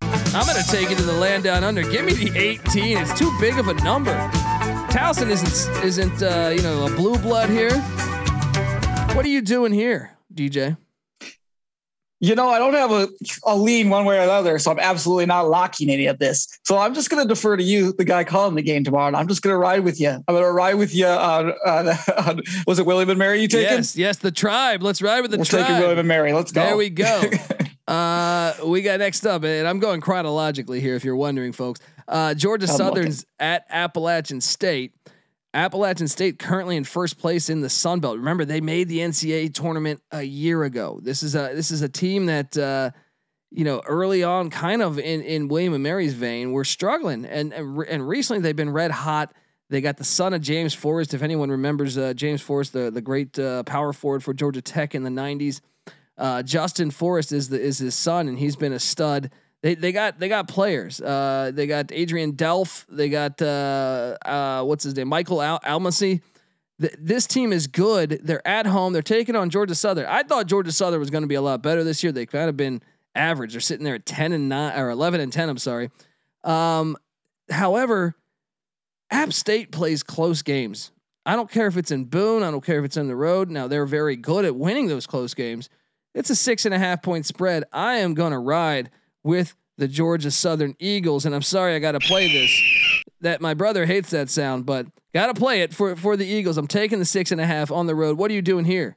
[0.00, 1.82] I'm going to take it to the land down under.
[1.82, 2.98] Give me the 18.
[2.98, 4.14] It's too big of a number.
[4.96, 7.78] Towson isn't isn't uh, you know a blue blood here.
[9.14, 10.78] What are you doing here, DJ?
[12.18, 13.08] you know, I don't have a,
[13.44, 16.48] a lean one way or another, so I'm absolutely not locking any of this.
[16.64, 19.08] So I'm just going to defer to you, the guy calling the game tomorrow.
[19.08, 20.08] And I'm just going to ride with you.
[20.08, 23.48] I'm going to ride with you on, on, on, was it William and Mary you
[23.48, 23.76] taking?
[23.76, 24.82] Yes, yes, the tribe.
[24.82, 25.46] Let's ride with the tribe.
[25.46, 25.66] We're tribe.
[25.66, 26.32] taking William and Mary.
[26.32, 26.62] Let's go.
[26.62, 27.30] There we go.
[27.86, 31.80] uh, we got next up, and I'm going chronologically here, if you're wondering, folks.
[32.08, 33.28] Uh, Georgia I'm Southern's looking.
[33.40, 34.94] at Appalachian State.
[35.54, 38.18] Appalachian State currently in first place in the Sun Belt.
[38.18, 41.00] Remember, they made the NCAA tournament a year ago.
[41.02, 42.90] This is a this is a team that uh,
[43.50, 47.52] you know, early on, kind of in in William and Mary's vein, were struggling, and
[47.52, 49.32] and, and recently they've been red hot.
[49.70, 51.14] They got the son of James Forrest.
[51.14, 54.94] If anyone remembers uh, James Forrest, the the great uh, power forward for Georgia Tech
[54.94, 55.60] in the '90s,
[56.18, 59.30] uh, Justin Forrest is the is his son, and he's been a stud.
[59.62, 61.00] They they got they got players.
[61.00, 62.84] Uh, they got Adrian Delph.
[62.88, 66.20] They got uh, uh, what's his name, Michael Al- Almasy.
[66.80, 68.20] Th- this team is good.
[68.22, 68.92] They're at home.
[68.92, 70.06] They're taking on Georgia Southern.
[70.06, 72.12] I thought Georgia Southern was going to be a lot better this year.
[72.12, 72.82] They kind of been
[73.14, 73.52] average.
[73.52, 75.48] They're sitting there at ten and nine or eleven and ten.
[75.48, 75.90] I'm sorry.
[76.44, 76.96] Um,
[77.50, 78.14] however,
[79.10, 80.92] App State plays close games.
[81.24, 82.42] I don't care if it's in Boone.
[82.44, 83.50] I don't care if it's in the road.
[83.50, 85.68] Now they're very good at winning those close games.
[86.14, 87.64] It's a six and a half point spread.
[87.72, 88.90] I am going to ride
[89.26, 93.02] with the Georgia Southern Eagles, and I'm sorry I got to play this.
[93.20, 96.56] That my brother hates that sound, but got to play it for for the Eagles.
[96.56, 98.18] I'm taking the six and a half on the road.
[98.18, 98.96] What are you doing here?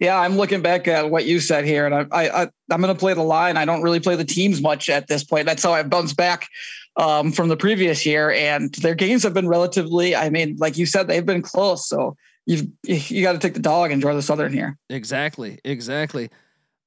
[0.00, 2.92] Yeah, I'm looking back at what you said here, and I, I, I am going
[2.92, 3.56] to play the line.
[3.56, 5.46] I don't really play the teams much at this point.
[5.46, 6.48] That's how I've bounced back
[6.96, 10.16] um, from the previous year, and their games have been relatively.
[10.16, 11.88] I mean, like you said, they've been close.
[11.88, 14.76] So you've you got to take the dog and draw the Southern here.
[14.90, 16.28] Exactly, exactly.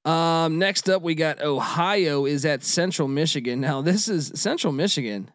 [0.03, 3.61] Um, next up, we got Ohio is at Central Michigan.
[3.61, 5.29] Now, this is Central Michigan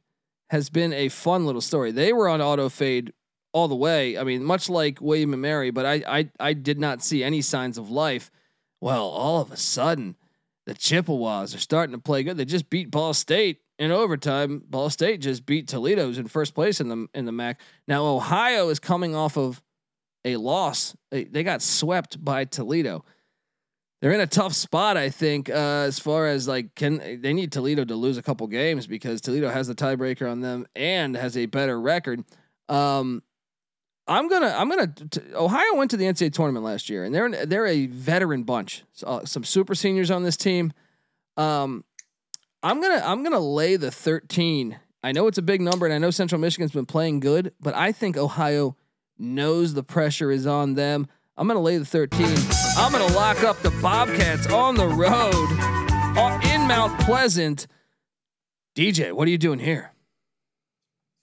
[0.51, 1.93] has been a fun little story.
[1.93, 3.13] They were on auto fade
[3.53, 4.19] all the way.
[4.19, 7.43] I mean, much like William and Mary, but I I I did not see any
[7.43, 8.31] signs of life.
[8.81, 10.17] Well, all of a sudden,
[10.67, 12.37] the Chippewas are starting to play good.
[12.37, 14.63] They just beat Ball State in overtime.
[14.69, 17.61] Ball State just beat Toledo's in first place in the in the MAC.
[17.87, 19.63] Now Ohio is coming off of
[20.25, 20.97] a loss.
[21.11, 23.05] They, they got swept by Toledo.
[24.01, 27.51] They're in a tough spot, I think, uh, as far as like can they need
[27.51, 31.37] Toledo to lose a couple games because Toledo has the tiebreaker on them and has
[31.37, 32.23] a better record.
[32.69, 33.23] Um,
[34.07, 37.47] I'm gonna I'm gonna t- Ohio went to the NCAA tournament last year, and they're
[37.47, 38.85] they're a veteran bunch.
[38.93, 40.73] So, uh, some super seniors on this team.
[41.37, 41.85] Um,
[42.63, 44.79] I'm gonna I'm gonna lay the 13.
[45.03, 47.75] I know it's a big number, and I know Central Michigan's been playing good, but
[47.75, 48.77] I think Ohio
[49.19, 51.09] knows the pressure is on them.
[51.37, 52.66] I'm gonna lay the 13.
[52.79, 55.47] I'm gonna lock up the Bobcats on the road
[56.19, 57.67] uh, in Mount Pleasant.
[58.77, 59.93] DJ, what are you doing here?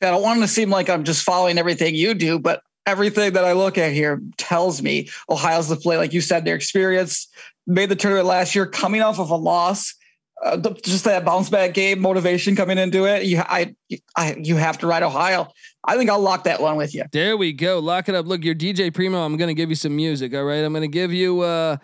[0.02, 3.46] I don't want to seem like I'm just following everything you do, but everything that
[3.46, 5.96] I look at here tells me Ohio's the play.
[5.96, 7.28] Like you said, their experience
[7.68, 9.94] made the tournament last year, coming off of a loss.
[10.42, 13.24] Uh, the, just that bounce back game, motivation coming into it.
[13.24, 13.76] You, I,
[14.16, 15.48] I, you have to ride Ohio.
[15.86, 17.04] I think I'll lock that one with you.
[17.12, 17.80] There we go.
[17.80, 18.26] Lock it up.
[18.26, 19.24] Look, your DJ Primo.
[19.24, 20.34] I'm going to give you some music.
[20.34, 20.64] All right.
[20.64, 21.42] I'm going to give you.
[21.42, 21.78] uh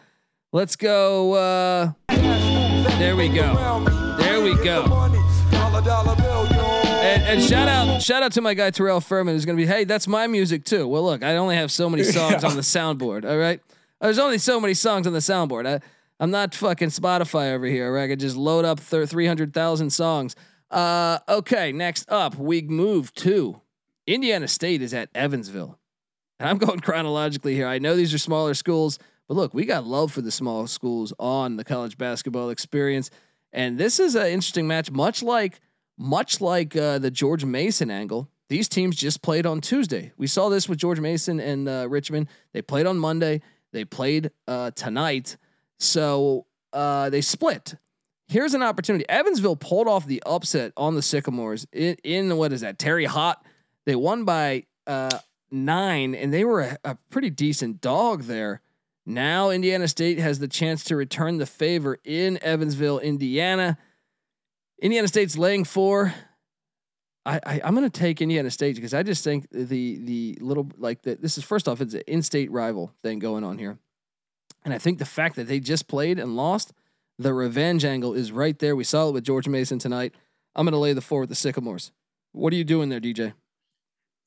[0.51, 1.33] Let's go.
[1.33, 3.85] uh There we go.
[4.17, 4.83] There we go.
[7.01, 9.83] And, and, shout out, shout out to my guy Terrell Furman, who's gonna be, hey,
[9.85, 10.87] that's my music too.
[10.87, 12.49] Well, look, I only have so many songs yeah.
[12.49, 13.29] on the soundboard.
[13.29, 13.61] All right,
[14.01, 15.65] there's only so many songs on the soundboard.
[15.65, 15.79] I,
[16.19, 17.91] I'm not fucking Spotify over here.
[17.91, 20.35] Where I could just load up hundred thousand songs.
[20.69, 23.61] Uh, okay, next up, we move to
[24.05, 25.79] Indiana State is at Evansville,
[26.39, 27.67] and I'm going chronologically here.
[27.67, 31.13] I know these are smaller schools, but look, we got love for the small schools
[31.19, 33.09] on the college basketball experience,
[33.51, 35.59] and this is an interesting match, much like
[35.99, 40.11] much like uh, the George Mason angle, these teams just played on Tuesday.
[40.17, 42.27] We saw this with George Mason and uh, Richmond.
[42.53, 43.41] They played on Monday.
[43.73, 45.37] They played uh, tonight.
[45.79, 47.75] So uh, they split.
[48.27, 49.05] Here's an opportunity.
[49.09, 52.77] Evansville pulled off the upset on the Sycamores in, in what is that?
[52.77, 53.37] Terre Haute.
[53.85, 55.17] They won by uh,
[55.49, 58.61] nine, and they were a, a pretty decent dog there.
[59.05, 63.77] Now Indiana State has the chance to return the favor in Evansville, Indiana.
[64.81, 66.13] Indiana State's laying four.
[67.25, 70.69] I, I am going to take Indiana State because I just think the the little
[70.77, 73.79] like the, this is first off it's an in-state rival thing going on here,
[74.63, 76.73] and I think the fact that they just played and lost,
[77.17, 78.75] the revenge angle is right there.
[78.75, 80.13] We saw it with George Mason tonight.
[80.55, 81.91] I'm going to lay the four with the Sycamores.
[82.31, 83.33] What are you doing there, DJ?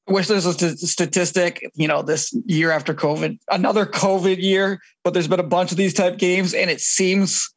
[0.09, 4.81] I wish there's a st- statistic, you know, this year after COVID, another COVID year,
[5.05, 7.49] but there's been a bunch of these type games, and it seems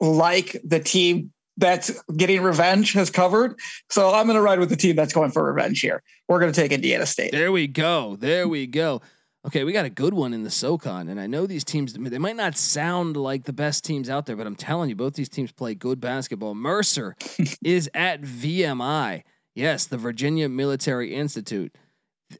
[0.00, 3.58] like the team that's getting revenge has covered.
[3.90, 6.02] So I'm going to ride with the team that's going for revenge here.
[6.26, 7.32] We're going to take Indiana State.
[7.32, 8.16] There we go.
[8.16, 9.02] There we go.
[9.46, 11.92] Okay, we got a good one in the SoCon, and I know these teams.
[11.92, 15.14] They might not sound like the best teams out there, but I'm telling you, both
[15.14, 16.54] these teams play good basketball.
[16.54, 17.14] Mercer
[17.62, 19.22] is at VMI.
[19.54, 21.76] Yes, the Virginia Military Institute.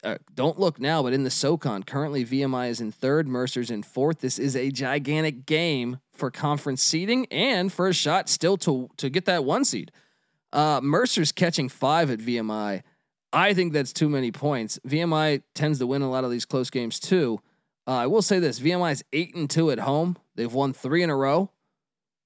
[0.03, 3.83] Uh, don't look now, but in the SoCon, currently VMI is in third, Mercer's in
[3.83, 4.21] fourth.
[4.21, 9.11] This is a gigantic game for conference seeding and for a shot still to to
[9.11, 9.93] get that one seed.
[10.55, 12.83] Uh, Mercer's catching five at VMI.
[13.35, 14.79] I think that's too many points.
[14.87, 17.41] VMI tends to win a lot of these close games too.
[17.87, 20.17] Uh, I will say this: VMI is eight and two at home.
[20.37, 21.51] They've won three in a row,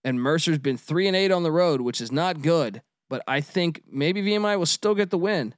[0.04, 2.82] and Mercer's been three and eight on the road, which is not good.
[3.08, 5.54] But I think maybe VMI will still get the win.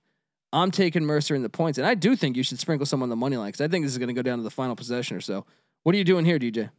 [0.53, 3.09] I'm taking Mercer in the points, and I do think you should sprinkle some on
[3.09, 4.77] the money line because I think this is going to go down to the final
[4.77, 5.45] possession or so.
[5.83, 6.71] What are you doing here, DJ?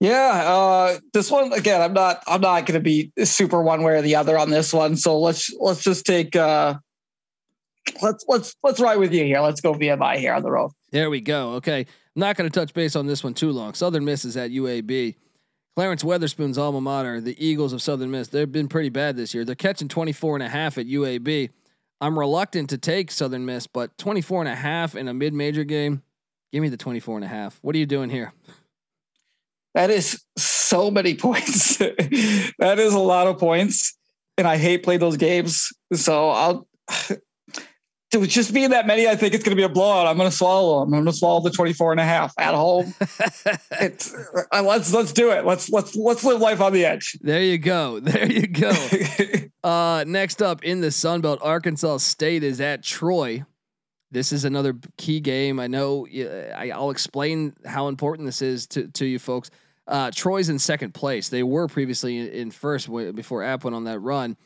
[0.00, 1.80] Yeah, uh, this one again.
[1.80, 2.22] I'm not.
[2.26, 4.96] I'm not going to be super one way or the other on this one.
[4.96, 6.34] So let's let's just take.
[6.34, 6.74] Uh,
[8.02, 9.40] let's let's let's ride with you here.
[9.40, 10.72] Let's go VMI here on the road.
[10.90, 11.54] There we go.
[11.54, 13.74] Okay, I'm not going to touch base on this one too long.
[13.74, 15.16] Southern Miss is at UAB.
[15.76, 18.28] Clarence Weatherspoon's alma mater, the Eagles of Southern Miss.
[18.28, 19.44] They've been pretty bad this year.
[19.44, 21.50] They're catching 24 and a half at UAB.
[22.00, 26.02] I'm reluctant to take Southern Miss, but 24 and a half in a mid-major game,
[26.50, 27.58] give me the 24 and a half.
[27.60, 28.32] What are you doing here?
[29.74, 31.76] That is so many points.
[31.78, 33.98] that is a lot of points.
[34.38, 35.68] And I hate playing those games.
[35.92, 36.66] So I'll
[38.12, 40.06] to just being that many, I think it's going to be a blowout.
[40.06, 40.94] I'm going to swallow them.
[40.94, 42.94] I'm going to swallow the 24 and a half at home.
[43.80, 44.14] it's
[44.52, 45.44] uh, let's let's do it.
[45.44, 47.18] Let's let's let's live life on the edge.
[47.20, 48.00] There you go.
[48.06, 48.72] There you go.
[49.68, 53.44] uh, next up in the Sun Belt, Arkansas State is at Troy.
[54.12, 55.58] This is another key game.
[55.58, 56.06] I know.
[56.06, 59.50] I, I'll explain how important this is to to you folks.
[59.88, 61.28] Uh, Troy's in second place.
[61.28, 64.36] They were previously in first before App went on that run.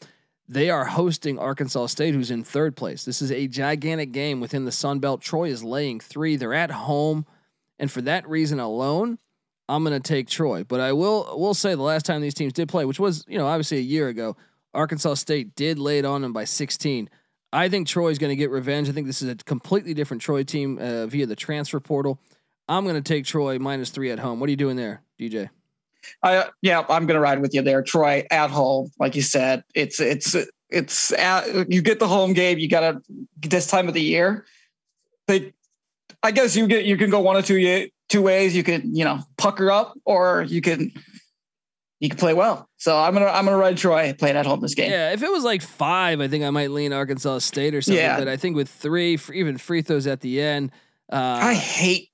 [0.50, 3.04] They are hosting Arkansas State, who's in third place.
[3.04, 5.20] This is a gigantic game within the Sun Belt.
[5.20, 6.34] Troy is laying three.
[6.34, 7.24] They're at home,
[7.78, 9.20] and for that reason alone,
[9.68, 10.64] I'm going to take Troy.
[10.64, 13.38] But I will will say the last time these teams did play, which was you
[13.38, 14.36] know obviously a year ago,
[14.74, 17.08] Arkansas State did lay it on them by 16.
[17.52, 18.88] I think Troy's going to get revenge.
[18.88, 22.18] I think this is a completely different Troy team uh, via the transfer portal.
[22.68, 24.40] I'm going to take Troy minus three at home.
[24.40, 25.02] What are you doing there?
[25.16, 25.48] DJ.
[26.22, 28.26] I yeah, I'm gonna ride with you there, Troy.
[28.30, 30.36] At home, like you said, it's it's
[30.68, 32.58] it's at, you get the home game.
[32.58, 33.02] You gotta
[33.40, 34.46] this time of the year.
[35.26, 35.52] They,
[36.22, 38.54] I guess you get you can go one or two two ways.
[38.54, 40.92] You could you know pucker up, or you can
[42.00, 42.68] you can play well.
[42.76, 44.90] So I'm gonna I'm gonna ride Troy playing at home this game.
[44.90, 48.02] Yeah, if it was like five, I think I might lean Arkansas State or something.
[48.02, 48.18] Yeah.
[48.18, 50.72] But I think with three, even free throws at the end.
[51.12, 52.09] Uh, I hate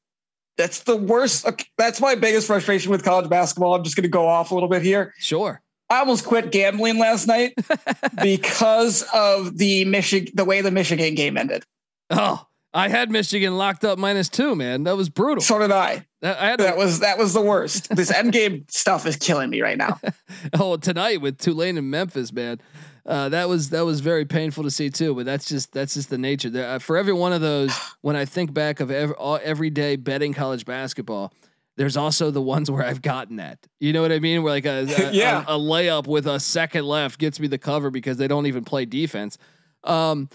[0.57, 1.49] that's the worst.
[1.77, 3.75] That's my biggest frustration with college basketball.
[3.75, 5.15] I'm just going to go off a little bit here.
[5.19, 5.63] Sure.
[5.89, 7.55] I almost quit gambling last night
[8.23, 11.65] because of the Michigan, the way the Michigan game ended.
[12.11, 14.85] Oh, I had Michigan locked up minus two, man.
[14.85, 15.43] That was brutal.
[15.43, 16.05] So did I.
[16.23, 17.95] That, I that was that was the worst.
[17.95, 20.01] This end game stuff is killing me right now.
[20.59, 22.61] oh, tonight with Tulane and Memphis, man.
[23.07, 25.15] Uh, that was that was very painful to see too.
[25.15, 26.51] But that's just that's just the nature.
[26.51, 29.71] There, uh, for every one of those, when I think back of every all, every
[29.71, 31.33] day betting college basketball,
[31.77, 33.59] there's also the ones where I've gotten that.
[33.79, 34.43] You know what I mean?
[34.43, 35.45] Where like a, a yeah.
[35.47, 38.65] a, a, layup with a second left gets me the cover because they don't even
[38.65, 39.39] play defense.
[39.85, 40.29] Um,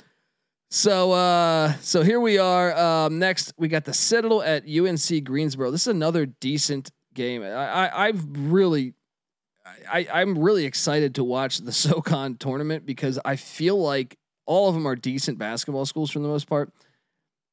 [0.69, 2.77] so uh, so here we are.
[2.77, 5.71] Um, next, we got the Citadel at UNC Greensboro.
[5.71, 7.43] This is another decent game.
[7.43, 8.93] I, I I've really
[9.91, 14.75] I, I'm really excited to watch the SoCon tournament because I feel like all of
[14.75, 16.71] them are decent basketball schools for the most part.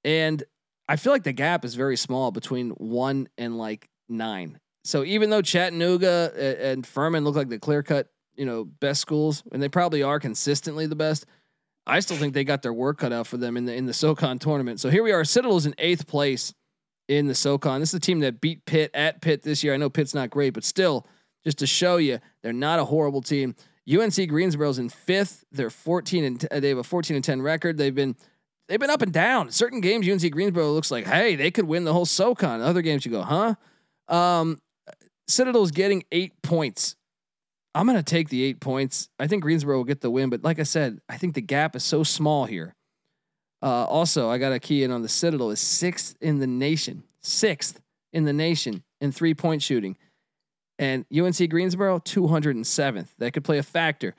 [0.04, 0.42] And
[0.88, 4.58] I feel like the gap is very small between one and like nine.
[4.84, 9.42] So even though Chattanooga and Furman look like the clear cut, you know, best schools,
[9.52, 11.26] and they probably are consistently the best,
[11.86, 13.92] I still think they got their work cut out for them in the in the
[13.92, 14.80] SoCon tournament.
[14.80, 15.24] So here we are.
[15.24, 16.54] Citadel's in eighth place
[17.08, 17.80] in the SoCon.
[17.80, 19.74] This is a team that beat Pitt at Pitt this year.
[19.74, 21.06] I know Pitt's not great, but still
[21.44, 23.54] just to show you they're not a horrible team.
[23.90, 25.44] UNC Greensboro's in fifth.
[25.50, 27.78] They're 14 and t- they have a 14 and 10 record.
[27.78, 28.16] They've been
[28.68, 29.50] they've been up and down.
[29.50, 32.60] Certain games UNC Greensboro looks like hey they could win the whole SoCon.
[32.60, 33.54] Other games you go huh.
[34.08, 34.58] Um,
[35.26, 36.96] Citadel's getting eight points.
[37.74, 39.08] I'm gonna take the eight points.
[39.18, 41.76] I think Greensboro will get the win, but like I said, I think the gap
[41.76, 42.74] is so small here.
[43.62, 47.02] Uh, also, I got a key in on the Citadel is sixth in the nation,
[47.22, 47.80] sixth
[48.12, 49.96] in the nation in three point shooting
[50.78, 53.08] and UNC Greensboro 207th.
[53.18, 54.14] That could play a factor.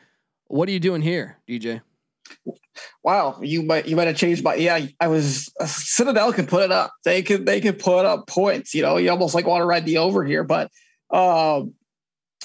[0.47, 1.81] What are you doing here, DJ?
[3.03, 4.85] Wow, you might you might have changed my yeah.
[4.99, 6.91] I was uh, Citadel can put it up.
[7.03, 8.73] They could they could put up points.
[8.73, 10.71] You know, you almost like want to ride the over here, but
[11.11, 11.73] um,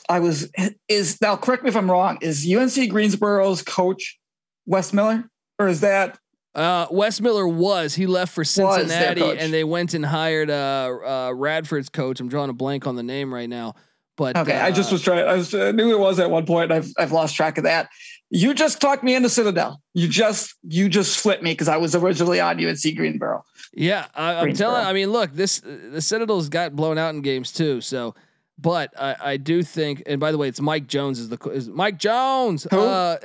[0.08, 0.50] I was
[0.88, 2.18] is now correct me if I'm wrong.
[2.20, 4.18] Is UNC Greensboro's coach
[4.66, 6.18] Wes Miller or is that
[6.54, 11.32] uh, Wes Miller was he left for Cincinnati and they went and hired uh, uh,
[11.34, 12.20] Radford's coach.
[12.20, 13.74] I'm drawing a blank on the name right now.
[14.16, 15.26] But okay, uh, I just uh, was trying.
[15.26, 16.70] I, was, I knew it was at one point.
[16.70, 17.88] I've I've lost track of that.
[18.30, 19.80] You just talked me into Citadel.
[19.92, 23.44] You just you just flipped me because I was originally on UNC Greensboro.
[23.72, 24.84] Yeah, I, am telling.
[24.84, 27.80] I mean, look, this the Citadel's got blown out in games too.
[27.80, 28.14] So,
[28.56, 30.04] but I, I do think.
[30.06, 32.66] And by the way, it's Mike Jones is the is Mike Jones.
[32.70, 32.78] Who?
[32.78, 33.18] Uh,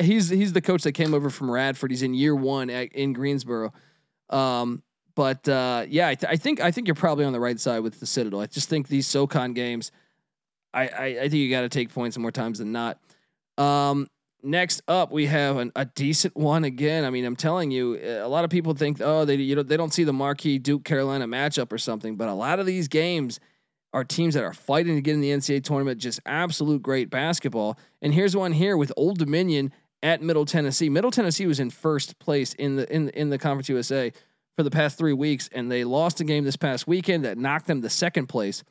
[0.00, 1.92] he's he's the coach that came over from Radford.
[1.92, 3.72] He's in year one at, in Greensboro.
[4.30, 4.82] Um,
[5.14, 7.80] but uh, yeah, I, th- I think I think you're probably on the right side
[7.80, 8.40] with the Citadel.
[8.40, 9.92] I just think these SoCon games
[10.74, 12.98] I, I, I think you got to take points more times than not.
[13.56, 14.08] Um,
[14.42, 17.04] next up, we have an, a decent one again.
[17.04, 19.76] I mean, I'm telling you, a lot of people think, oh, they you know they
[19.76, 23.40] don't see the marquee Duke Carolina matchup or something, but a lot of these games
[23.92, 26.00] are teams that are fighting to get in the NCAA tournament.
[26.00, 27.78] Just absolute great basketball.
[28.02, 29.72] And here's one here with Old Dominion
[30.02, 30.88] at Middle Tennessee.
[30.88, 34.12] Middle Tennessee was in first place in the in in the Conference USA
[34.56, 37.66] for the past three weeks, and they lost a game this past weekend that knocked
[37.66, 38.62] them to second place.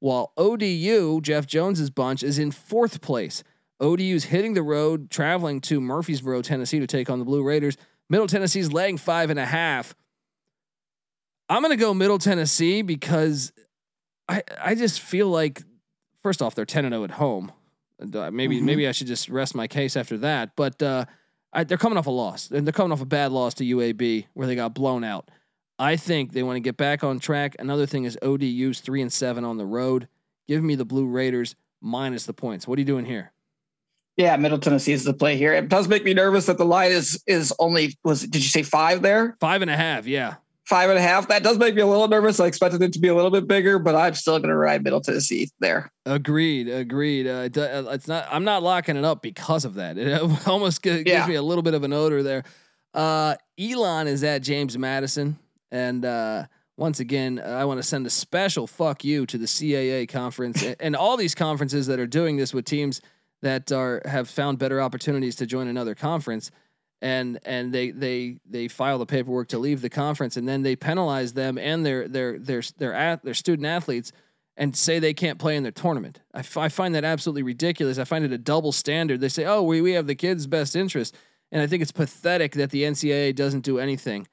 [0.00, 3.42] While ODU, Jeff Jones's bunch, is in fourth place.
[3.80, 7.76] ODU's hitting the road, traveling to Murfreesboro, Tennessee, to take on the Blue Raiders.
[8.08, 9.94] Middle Tennessee's laying five and a half.
[11.48, 13.52] I'm going to go Middle Tennessee because
[14.28, 15.62] I I just feel like
[16.22, 17.52] first off they're 10 and 0 at home.
[18.00, 18.66] Uh, maybe mm-hmm.
[18.66, 20.54] maybe I should just rest my case after that.
[20.56, 21.06] But uh,
[21.52, 24.26] I, they're coming off a loss, and they're coming off a bad loss to UAB
[24.34, 25.30] where they got blown out.
[25.78, 27.56] I think they want to get back on track.
[27.58, 30.08] Another thing is ODU's three and seven on the road.
[30.46, 32.66] Give me the Blue Raiders minus the points.
[32.66, 33.32] What are you doing here?
[34.16, 35.54] Yeah, Middle Tennessee is the play here.
[35.54, 38.22] It does make me nervous that the line is is only was.
[38.22, 39.36] Did you say five there?
[39.40, 40.06] Five and a half.
[40.06, 40.36] Yeah
[40.68, 41.28] five and a half.
[41.28, 42.38] That does make me a little nervous.
[42.38, 44.84] I expected it to be a little bit bigger, but I'm still going to ride
[44.84, 45.90] Middle Tennessee there.
[46.04, 46.68] Agreed.
[46.68, 47.26] Agreed.
[47.26, 48.28] Uh, uh, it's not.
[48.30, 49.96] I'm not locking it up because of that.
[50.08, 51.26] It almost gives yeah.
[51.26, 52.44] me a little bit of an odor there.
[52.94, 55.38] Uh, Elon is at James Madison,
[55.70, 56.46] and uh,
[56.76, 60.94] once again, I want to send a special fuck you to the CAA conference and,
[60.94, 63.00] all these conferences that are doing this with teams
[63.42, 66.50] that are have found better opportunities to join another conference
[67.00, 70.74] and and they they they file the paperwork to leave the conference and then they
[70.74, 74.12] penalize them and their their their their at their student athletes
[74.56, 76.20] and say they can't play in their tournament.
[76.34, 77.96] I, f- I find that absolutely ridiculous.
[77.96, 79.20] I find it a double standard.
[79.20, 81.16] They say, "Oh, we we have the kids' best interest,"
[81.52, 84.26] and I think it's pathetic that the NCAA doesn't do anything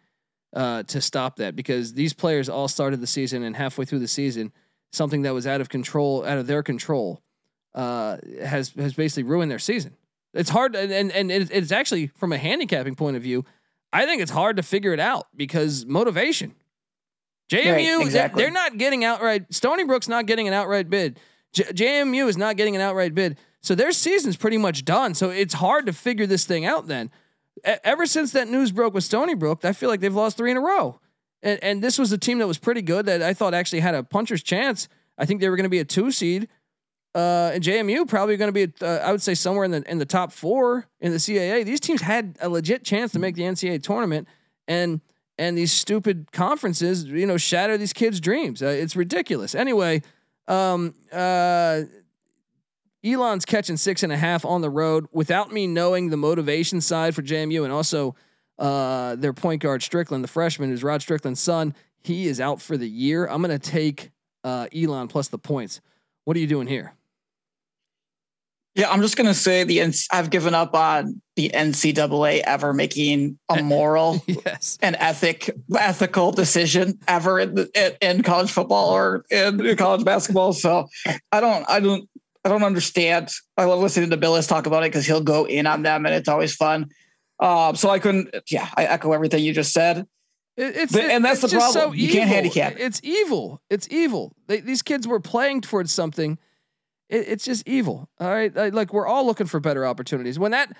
[0.55, 4.07] uh, to stop that because these players all started the season and halfway through the
[4.07, 4.51] season,
[4.91, 7.21] something that was out of control, out of their control,
[7.75, 9.95] uh, has has basically ruined their season.
[10.33, 13.45] It's hard, and and it's actually from a handicapping point of view.
[13.93, 16.55] I think it's hard to figure it out because motivation.
[17.49, 18.43] JMU, right, exactly.
[18.43, 19.53] they're, not getting outright.
[19.53, 21.19] Stony Brook's not getting an outright bid.
[21.53, 23.37] J- JMU is not getting an outright bid.
[23.61, 25.13] So their season's pretty much done.
[25.13, 26.87] So it's hard to figure this thing out.
[26.87, 27.11] Then,
[27.65, 30.57] ever since that news broke with Stony Brook, I feel like they've lost three in
[30.57, 30.99] a row.
[31.43, 33.95] And and this was a team that was pretty good that I thought actually had
[33.95, 34.87] a puncher's chance.
[35.17, 36.47] I think they were going to be a two seed.
[37.13, 39.99] Uh, and JMU probably going to be, uh, I would say, somewhere in the in
[39.99, 41.63] the top four in the CAA.
[41.63, 44.27] These teams had a legit chance to make the NCAA tournament,
[44.67, 44.99] and
[45.37, 48.61] and these stupid conferences, you know, shatter these kids' dreams.
[48.61, 49.55] Uh, it's ridiculous.
[49.55, 50.01] Anyway,
[50.47, 51.81] um, uh,
[53.05, 57.13] Elon's catching six and a half on the road without me knowing the motivation side
[57.13, 58.15] for JMU, and also
[58.57, 61.75] uh, their point guard Strickland, the freshman, who's Rod Strickland's son.
[62.01, 63.27] He is out for the year.
[63.27, 64.11] I'm going to take
[64.43, 65.81] uh, Elon plus the points.
[66.23, 66.93] What are you doing here?
[68.75, 69.81] Yeah, I'm just gonna say the
[70.11, 74.77] I've given up on the NCAA ever making a moral yes.
[74.81, 80.51] and ethic ethical decision ever in, the, in college football or in college basketball.
[80.51, 80.89] So
[81.31, 82.09] I don't I don't
[82.45, 83.31] I don't understand.
[83.57, 86.15] I love listening to Billis talk about it because he'll go in on them and
[86.15, 86.91] it's always fun.
[87.39, 88.33] Um, so I couldn't.
[88.49, 90.07] Yeah, I echo everything you just said.
[90.55, 91.73] It's, but, and that's the problem.
[91.73, 92.75] So you can't handicap.
[92.77, 93.61] It's evil.
[93.69, 94.33] It's evil.
[94.47, 96.37] They, these kids were playing towards something
[97.09, 98.09] it, it's just evil.
[98.19, 100.39] All right, like we're all looking for better opportunities.
[100.39, 100.75] When that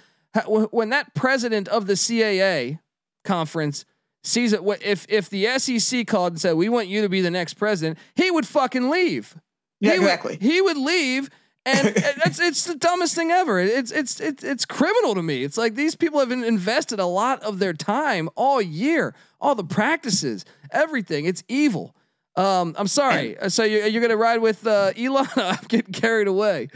[0.48, 2.80] when that president of the CAA
[3.24, 3.86] conference
[4.24, 7.32] sees it, if if the SEC called and said we want you to be the
[7.32, 9.38] next president, he would fucking leave.
[9.80, 10.34] Yeah, he exactly.
[10.34, 11.30] Would, he would leave.
[11.66, 13.60] And it's it's the dumbest thing ever.
[13.60, 15.44] It's it's it's it's criminal to me.
[15.44, 19.64] It's like these people have invested a lot of their time all year, all the
[19.64, 21.26] practices, everything.
[21.26, 21.96] It's evil.
[22.36, 23.38] Um, I'm sorry.
[23.48, 25.28] So you're, you're gonna ride with uh, Elon?
[25.36, 26.70] I'm getting carried away.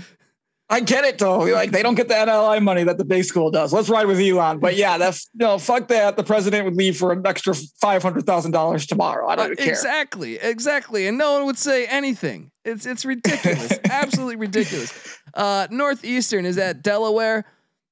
[0.72, 1.40] I get it though.
[1.40, 3.74] Like they don't get the NLI money that the big school does.
[3.74, 4.60] Let's ride with Elon.
[4.60, 6.16] But yeah, that's no fuck that.
[6.16, 9.28] The president would leave for an extra five hundred thousand dollars tomorrow.
[9.28, 9.70] I don't uh, care.
[9.70, 11.08] Exactly, exactly.
[11.08, 12.52] And no one would say anything.
[12.64, 13.80] It's it's ridiculous.
[13.90, 15.18] Absolutely ridiculous.
[15.34, 17.46] Uh, Northeastern is at Delaware.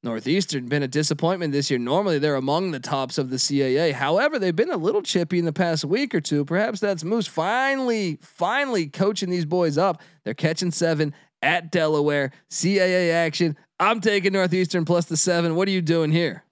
[0.04, 1.80] Northeastern been a disappointment this year.
[1.80, 3.94] Normally they're among the tops of the CAA.
[3.94, 6.46] However, they've been a little chippy in the past week or two.
[6.46, 10.02] Perhaps that's Moose finally, finally coaching these boys up.
[10.24, 12.32] They're catching seven at Delaware.
[12.50, 13.58] CAA action.
[13.80, 15.56] I'm taking Northeastern plus the seven.
[15.56, 16.44] What are you doing here?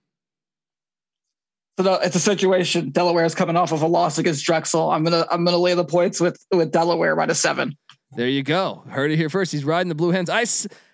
[1.79, 2.91] So it's a situation.
[2.91, 4.91] Delaware is coming off of a loss against Drexel.
[4.91, 7.75] I'm gonna I'm gonna lay the points with with Delaware by the seven.
[8.11, 8.85] There you go.
[8.87, 9.51] Heard it here first.
[9.51, 10.29] He's riding the Blue Hens.
[10.29, 10.45] I.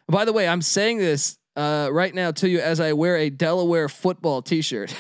[0.07, 3.29] By the way, I'm saying this uh, right now to you as I wear a
[3.29, 4.89] Delaware football T-shirt.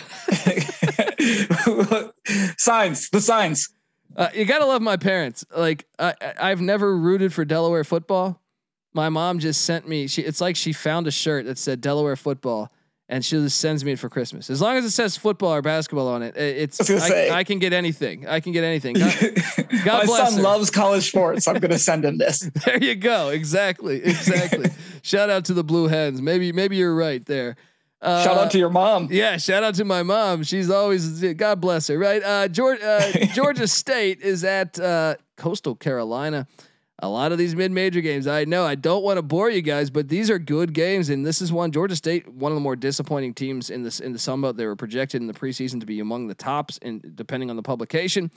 [2.57, 3.69] signs, the signs.
[4.15, 5.45] Uh, you gotta love my parents.
[5.55, 8.40] Like I, I've never rooted for Delaware football,
[8.93, 10.07] My mom just sent me.
[10.07, 12.71] She it's like she found a shirt that said Delaware football,
[13.07, 14.49] and she just sends me it for Christmas.
[14.49, 17.73] As long as it says football or basketball on it, it's I, I, can get
[17.73, 18.27] anything.
[18.27, 18.95] I can get anything.
[18.95, 20.41] God, God My son her.
[20.41, 21.47] loves college sports.
[21.47, 22.39] I'm gonna send him this.
[22.65, 23.29] there you go.
[23.29, 24.03] Exactly.
[24.03, 24.69] Exactly.
[25.03, 26.21] shout out to the Blue Hens.
[26.21, 27.57] Maybe maybe you're right there.
[28.01, 29.09] Uh, shout out to your mom.
[29.11, 30.43] Yeah, shout out to my mom.
[30.43, 31.97] She's always God bless her.
[31.97, 32.23] Right.
[32.23, 36.47] Uh, Georgia, uh, Georgia State is at uh, Coastal Carolina
[37.01, 38.27] a lot of these mid-major games.
[38.27, 41.25] I know I don't want to bore you guys, but these are good games, and
[41.25, 44.19] this is one Georgia State, one of the more disappointing teams in this in the
[44.19, 44.57] Sun Belt.
[44.57, 47.63] They were projected in the preseason to be among the tops, and depending on the
[47.63, 48.31] publication.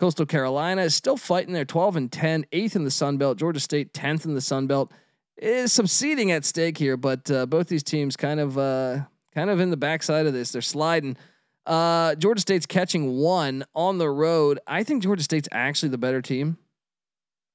[0.00, 3.38] Coastal Carolina is still fighting there, 12 and 10, eighth in the Sun Belt.
[3.38, 4.90] Georgia State, 10th in the Sun Belt.
[5.36, 9.00] Is some seeding at stake here, but uh, both these teams kind of uh,
[9.34, 10.52] kind of in the backside of this.
[10.52, 11.16] They're sliding.
[11.64, 14.58] Uh, Georgia State's catching one on the road.
[14.66, 16.58] I think Georgia State's actually the better team.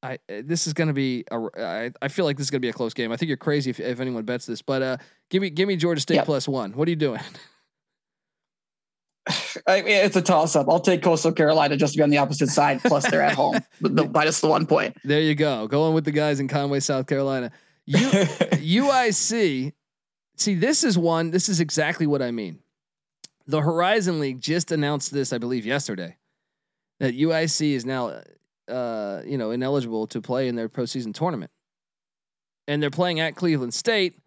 [0.07, 2.61] I uh, this is going to be a, I, I feel like this is going
[2.61, 3.11] to be a close game.
[3.11, 4.97] I think you're crazy if, if anyone bets this, but uh,
[5.29, 6.25] give me give me Georgia State yep.
[6.25, 6.73] plus one.
[6.73, 7.21] What are you doing?
[9.67, 10.69] I mean, it's a toss up.
[10.69, 12.81] I'll take Coastal Carolina just to be on the opposite side.
[12.81, 14.95] Plus, they're at home, the, minus the one point.
[15.03, 15.67] There you go.
[15.67, 17.51] Going with the guys in Conway, South Carolina.
[17.85, 19.73] U, UIC.
[20.37, 21.31] See, this is one.
[21.31, 22.59] This is exactly what I mean.
[23.47, 26.17] The Horizon League just announced this, I believe, yesterday.
[26.99, 28.21] That UIC is now
[28.67, 31.51] uh, you know, ineligible to play in their postseason tournament.
[32.67, 34.19] And they're playing at Cleveland State,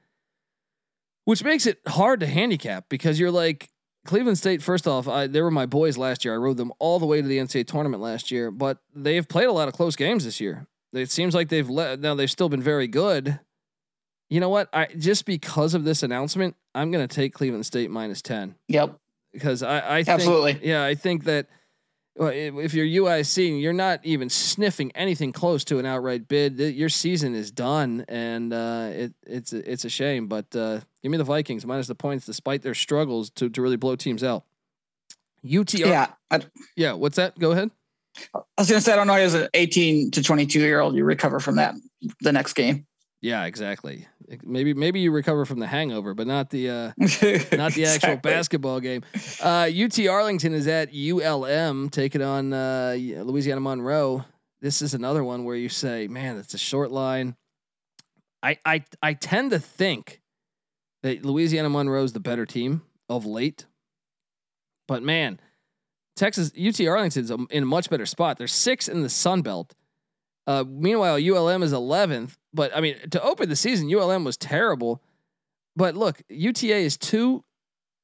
[1.25, 3.69] which makes it hard to handicap because you're like
[4.07, 4.63] Cleveland State.
[4.63, 6.35] First off, I, they were my boys last year.
[6.35, 9.47] I rode them all the way to the NCAA tournament last year, but they've played
[9.47, 10.67] a lot of close games this year.
[10.93, 13.39] It seems like they've let now they've still been very good.
[14.29, 14.69] You know what?
[14.73, 18.55] I just because of this announcement, I'm going to take Cleveland State minus ten.
[18.69, 18.97] Yep.
[19.33, 21.47] Because I, I think, absolutely yeah, I think that
[22.17, 26.59] if you're UIC, you're not even sniffing anything close to an outright bid.
[26.59, 30.27] Your season is done, and uh, it, it's a, it's a shame.
[30.27, 33.77] But uh, give me the Vikings minus the points, despite their struggles to to really
[33.77, 34.45] blow teams out.
[35.45, 36.41] UTR, yeah, I,
[36.77, 36.93] yeah.
[36.93, 37.39] What's that?
[37.39, 37.71] Go ahead.
[38.35, 39.15] I was gonna say I don't know.
[39.15, 41.75] As an 18 to 22 year old, you recover from that
[42.21, 42.87] the next game.
[43.21, 44.07] Yeah, exactly.
[44.45, 47.83] Maybe maybe you recover from the hangover, but not the uh, not the exactly.
[47.85, 49.03] actual basketball game.
[49.43, 54.25] Uh, UT Arlington is at ULM taking on uh, Louisiana Monroe.
[54.61, 57.35] This is another one where you say, "Man, it's a short line."
[58.43, 60.21] I I I tend to think
[61.03, 63.67] that Louisiana Monroe is the better team of late,
[64.87, 65.41] but man,
[66.15, 68.39] Texas UT Arlington's in a much better spot.
[68.39, 69.75] They're six in the Sun Belt.
[70.47, 72.37] Uh, meanwhile, ULM is 11th.
[72.53, 75.03] But I mean, to open the season, ULM was terrible.
[75.77, 77.45] But look, UTA is two.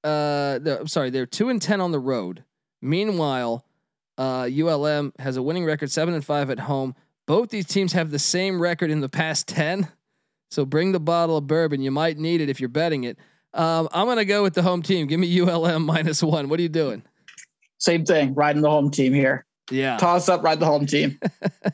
[0.05, 2.45] Uh, I'm sorry, they're two and ten on the road.
[2.81, 3.65] Meanwhile,
[4.19, 6.95] uh, ULM has a winning record, seven and five at home.
[7.27, 9.89] Both these teams have the same record in the past ten.
[10.51, 11.83] So bring the bottle of bourbon.
[11.83, 13.19] You might need it if you're betting it.
[13.53, 15.07] Um, I'm gonna go with the home team.
[15.07, 16.49] Give me ULM minus one.
[16.49, 17.03] What are you doing?
[17.79, 18.35] Same thing.
[18.35, 19.45] Riding the home team here.
[19.71, 19.97] Yeah.
[19.97, 20.43] Toss up.
[20.43, 21.19] Ride the home team.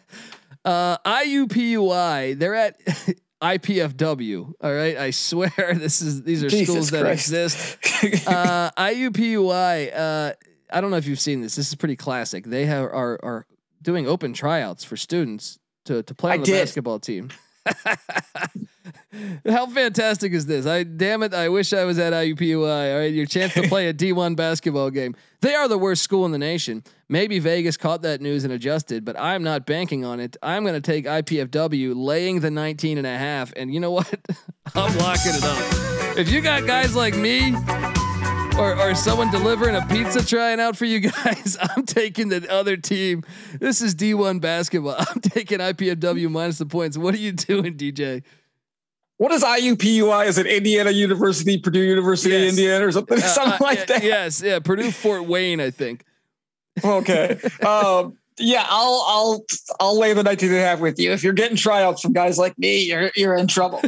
[0.64, 2.78] Uh, IUPUI, they're at
[3.42, 4.52] IPFW.
[4.60, 7.28] All right, I swear this is these are Jesus schools that Christ.
[7.28, 7.78] exist.
[8.26, 9.96] Uh, IUPUI.
[9.96, 10.32] Uh,
[10.72, 11.54] I don't know if you've seen this.
[11.54, 12.44] This is pretty classic.
[12.44, 13.46] They have are are
[13.80, 16.60] doing open tryouts for students to to play on I the did.
[16.60, 17.30] basketball team.
[19.48, 20.66] How fantastic is this?
[20.66, 21.34] I damn it!
[21.34, 22.92] I wish I was at IUPUI.
[22.92, 25.14] All right, your chance to play a D1 basketball game.
[25.40, 26.82] They are the worst school in the nation.
[27.08, 30.36] Maybe Vegas caught that news and adjusted, but I'm not banking on it.
[30.42, 33.52] I'm going to take IPFW laying the 19 and a half.
[33.54, 34.08] And you know what?
[34.74, 36.16] I'm locking it up.
[36.18, 37.54] If you got guys like me
[38.58, 42.76] or, or someone delivering a pizza trying out for you guys, I'm taking the other
[42.76, 43.22] team.
[43.58, 44.96] This is D1 basketball.
[44.98, 46.98] I'm taking IPFW minus the points.
[46.98, 48.22] What are you doing, DJ?
[49.16, 50.26] What is IUPUI?
[50.26, 52.50] Is it Indiana University, Purdue University, yes.
[52.50, 54.02] Indiana, or something, uh, something uh, like yeah, that?
[54.02, 56.04] Yes, yeah, Purdue Fort Wayne, I think.
[56.82, 57.38] Okay.
[57.64, 59.44] um, yeah, I'll I'll
[59.80, 61.12] I'll lay the 19 and a half with you.
[61.12, 63.82] If you're getting tryouts from guys like me, you're you're in trouble.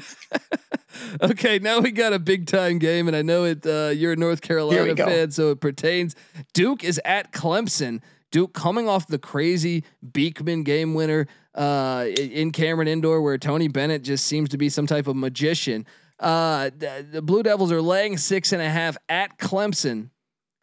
[1.22, 3.66] okay, now we got a big time game, and I know it.
[3.66, 6.14] Uh, you're a North Carolina fan, so it pertains.
[6.52, 8.00] Duke is at Clemson.
[8.30, 14.02] Duke coming off the crazy Beekman game winner uh, in Cameron Indoor, where Tony Bennett
[14.02, 15.86] just seems to be some type of magician.
[16.18, 20.10] Uh, the, the Blue Devils are laying six and a half at Clemson.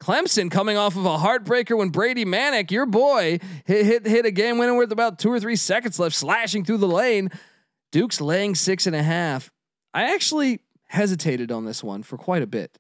[0.02, 4.32] Clemson coming off of a heartbreaker when Brady Manek, your boy, hit hit, hit a
[4.32, 7.30] game winner with about two or three seconds left, slashing through the lane.
[7.92, 9.52] Duke's laying six and a half.
[9.94, 12.80] I actually hesitated on this one for quite a bit.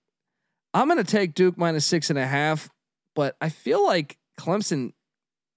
[0.73, 2.69] I'm to take Duke minus six and a half,
[3.13, 4.93] but I feel like Clemson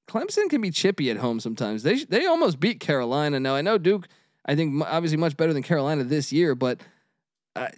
[0.06, 1.82] Clemson can be chippy at home sometimes.
[1.82, 3.40] They they almost beat Carolina.
[3.40, 4.06] Now I know Duke.
[4.44, 6.82] I think obviously much better than Carolina this year, but
[7.57, 7.68] uh,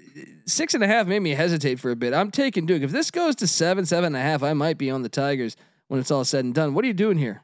[0.46, 2.14] six and a half made me hesitate for a bit.
[2.14, 2.82] I'm taking Duke.
[2.82, 5.56] If this goes to seven, seven and a half, I might be on the Tigers
[5.88, 6.74] when it's all said and done.
[6.74, 7.42] What are you doing here?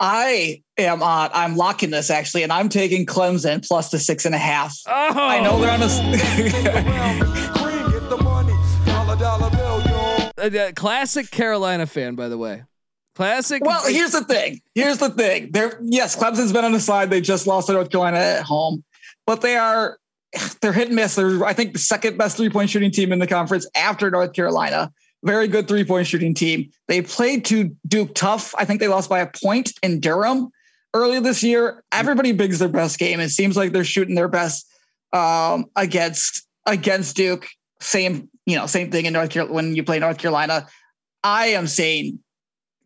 [0.00, 1.30] I am on.
[1.34, 4.78] I'm locking this actually, and I'm taking Clemson plus the six and a half.
[4.86, 5.82] Oh, I know they're on
[10.38, 10.68] a.
[10.68, 12.62] a classic Carolina fan, by the way.
[13.16, 13.64] Classic.
[13.64, 14.60] Well, here's the thing.
[14.76, 15.50] Here's the thing.
[15.50, 17.10] They're yes, Clemson's been on the slide.
[17.10, 18.84] They just lost to North Carolina at home,
[19.26, 19.98] but they are
[20.60, 21.14] they're hit and miss.
[21.14, 24.32] They're I think the second best three point shooting team in the conference after North
[24.32, 24.92] Carolina.
[25.24, 26.70] Very good three point shooting team.
[26.86, 28.54] They played to Duke tough.
[28.56, 30.50] I think they lost by a point in Durham
[30.94, 31.82] earlier this year.
[31.92, 33.20] Everybody bigs their best game.
[33.20, 34.66] It seems like they're shooting their best
[35.12, 37.48] um, against against Duke.
[37.80, 40.66] Same you know same thing in North Carolina when you play North Carolina.
[41.24, 42.20] I am saying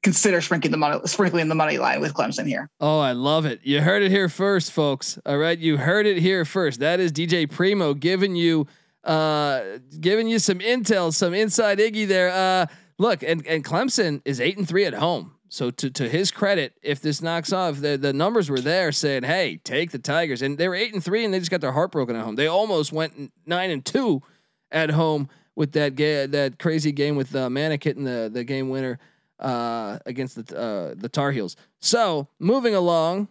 [0.03, 2.68] consider sprinkling the money sprinkling the money line with Clemson here.
[2.80, 3.61] Oh, I love it.
[3.62, 5.18] You heard it here first, folks.
[5.24, 6.80] All right, you heard it here first.
[6.80, 8.66] That is DJ Primo giving you
[9.05, 12.30] uh giving you some intel, some inside Iggy there.
[12.30, 12.66] Uh
[12.98, 15.32] look, and and Clemson is 8 and 3 at home.
[15.48, 19.24] So to to his credit, if this knocks off, the the numbers were there saying,
[19.24, 21.72] "Hey, take the Tigers." And they were 8 and 3 and they just got their
[21.72, 22.36] heart broken at home.
[22.36, 24.22] They almost went 9 and 2
[24.70, 28.70] at home with that ga- that crazy game with uh, Manek hitting the the game
[28.70, 28.98] winner
[29.43, 31.57] uh, against the uh, the Tar Heels.
[31.80, 33.28] So moving along,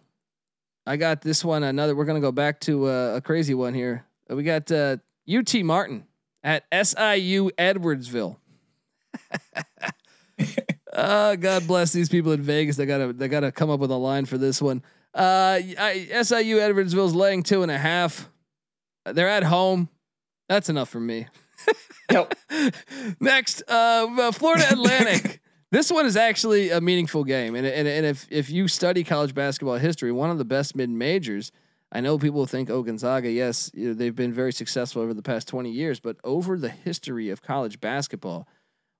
[0.86, 1.64] I got this one.
[1.64, 1.96] Another.
[1.96, 4.04] We're gonna go back to uh, a crazy one here.
[4.28, 4.98] We got uh,
[5.28, 6.04] UT Martin
[6.44, 8.36] at SIU Edwardsville.
[10.92, 12.76] oh, God bless these people in Vegas.
[12.76, 14.82] They gotta they gotta come up with a line for this one.
[15.14, 18.28] Uh, I, SIU Edwardsville's laying two and a half.
[19.04, 19.88] They're at home.
[20.48, 21.26] That's enough for me.
[22.10, 22.34] Yep.
[23.20, 25.40] Next, uh, Florida Atlantic.
[25.72, 29.34] this one is actually a meaningful game, and and and if if you study college
[29.34, 31.50] basketball history, one of the best mid majors.
[31.94, 35.20] I know people think, oh, Gonzaga, yes, you know, they've been very successful over the
[35.20, 38.48] past 20 years, but over the history of college basketball,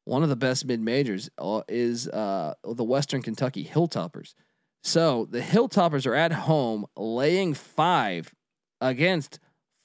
[0.04, 4.34] one of the best mid majors uh, is uh, the Western Kentucky Hilltoppers.
[4.82, 8.34] So the Hilltoppers are at home laying five
[8.80, 9.38] against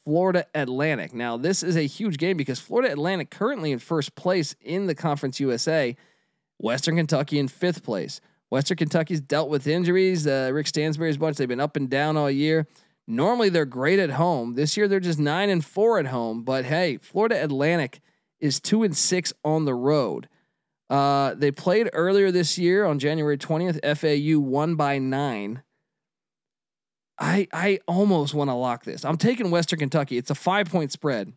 [0.03, 1.13] Florida Atlantic.
[1.13, 4.95] Now, this is a huge game because Florida Atlantic currently in first place in the
[4.95, 5.95] Conference USA,
[6.59, 8.21] Western Kentucky in fifth place.
[8.49, 10.25] Western Kentucky's dealt with injuries.
[10.25, 12.67] Uh, Rick Stansbury's bunch, they've been up and down all year.
[13.07, 14.55] Normally they're great at home.
[14.55, 16.43] This year they're just nine and four at home.
[16.43, 18.01] But hey, Florida Atlantic
[18.39, 20.27] is two and six on the road.
[20.89, 23.79] Uh, they played earlier this year on January 20th.
[23.97, 25.63] FAU won by nine.
[27.19, 29.03] I I almost want to lock this.
[29.03, 30.17] I'm taking Western Kentucky.
[30.17, 31.33] It's a five point spread.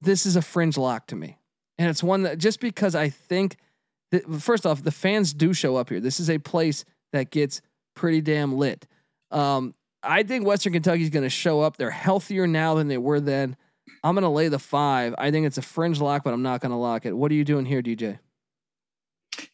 [0.00, 1.36] This is a fringe lock to me,
[1.76, 3.56] and it's one that just because I think
[4.10, 6.00] that first off the fans do show up here.
[6.00, 7.60] This is a place that gets
[7.94, 8.86] pretty damn lit.
[9.30, 11.76] Um, I think Western Kentucky is going to show up.
[11.76, 13.56] They're healthier now than they were then.
[14.04, 15.14] I'm going to lay the five.
[15.18, 17.16] I think it's a fringe lock, but I'm not going to lock it.
[17.16, 18.18] What are you doing here, DJ?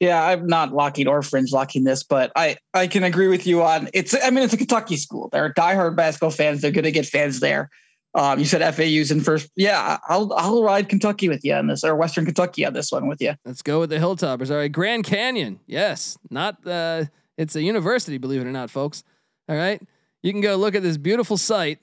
[0.00, 3.62] Yeah, I'm not locking or fringe locking this, but I I can agree with you
[3.62, 4.14] on it's.
[4.22, 5.28] I mean, it's a Kentucky school.
[5.30, 6.60] They're diehard basketball fans.
[6.60, 7.70] They're going to get fans there.
[8.14, 9.50] Um, you said FAU's in first.
[9.56, 13.08] Yeah, I'll I'll ride Kentucky with you on this, or Western Kentucky on this one
[13.08, 13.34] with you.
[13.44, 14.50] Let's go with the Hilltoppers.
[14.50, 15.58] All right, Grand Canyon.
[15.66, 17.06] Yes, not uh,
[17.36, 19.02] it's a university, believe it or not, folks.
[19.48, 19.82] All right,
[20.22, 21.80] you can go look at this beautiful site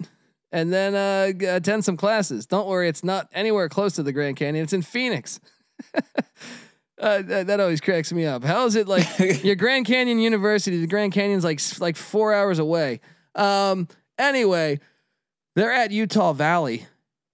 [0.54, 2.46] and then uh, attend some classes.
[2.46, 4.64] Don't worry, it's not anywhere close to the Grand Canyon.
[4.64, 5.40] It's in Phoenix.
[7.02, 8.44] Uh, that, that, always cracks me up.
[8.44, 9.08] How is it like
[9.44, 10.80] your Grand Canyon University?
[10.80, 13.02] The Grand Canyon's like like four hours away.
[13.34, 13.88] Um,
[14.20, 14.80] anyway,
[15.56, 16.86] they're at Utah Valley,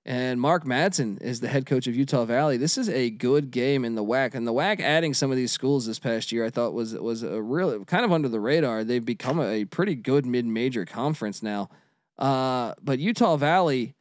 [0.05, 2.57] and Mark Madsen is the head coach of Utah Valley.
[2.57, 5.51] This is a good game in the WAC, and the WAC adding some of these
[5.51, 8.83] schools this past year, I thought was was a real kind of under the radar.
[8.83, 11.69] They've become a, pretty good mid major conference now.
[12.17, 13.95] Uh, but Utah Valley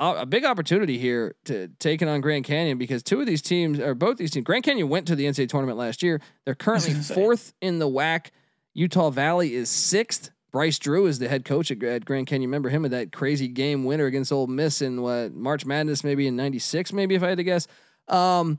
[0.00, 3.94] a big opportunity here to taking on Grand Canyon because two of these teams or
[3.94, 6.20] both these teams, Grand Canyon went to the NCAA tournament last year.
[6.44, 8.28] They're currently fourth in the WAC.
[8.72, 10.30] Utah Valley is sixth.
[10.50, 12.50] Bryce Drew is the head coach at Grand Canyon.
[12.50, 16.26] Remember him in that crazy game winner against Ole Miss in what March Madness, maybe
[16.26, 17.66] in '96, maybe if I had to guess.
[18.08, 18.58] Um,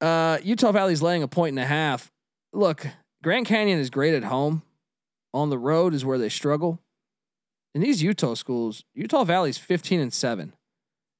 [0.00, 2.12] uh, Utah Valley's laying a point and a half.
[2.52, 2.86] Look,
[3.22, 4.62] Grand Canyon is great at home.
[5.34, 6.80] On the road is where they struggle.
[7.74, 10.54] In these Utah schools, Utah Valley's 15 and 7.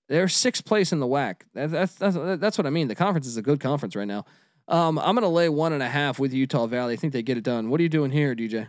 [0.09, 1.43] They're sixth place in the WAC.
[1.53, 2.89] That, that's that's that's what I mean.
[2.89, 4.25] The conference is a good conference right now.
[4.67, 6.95] Um, I'm gonna lay one and a half with Utah Valley.
[6.95, 7.69] I think they get it done.
[7.69, 8.69] What are you doing here, DJ?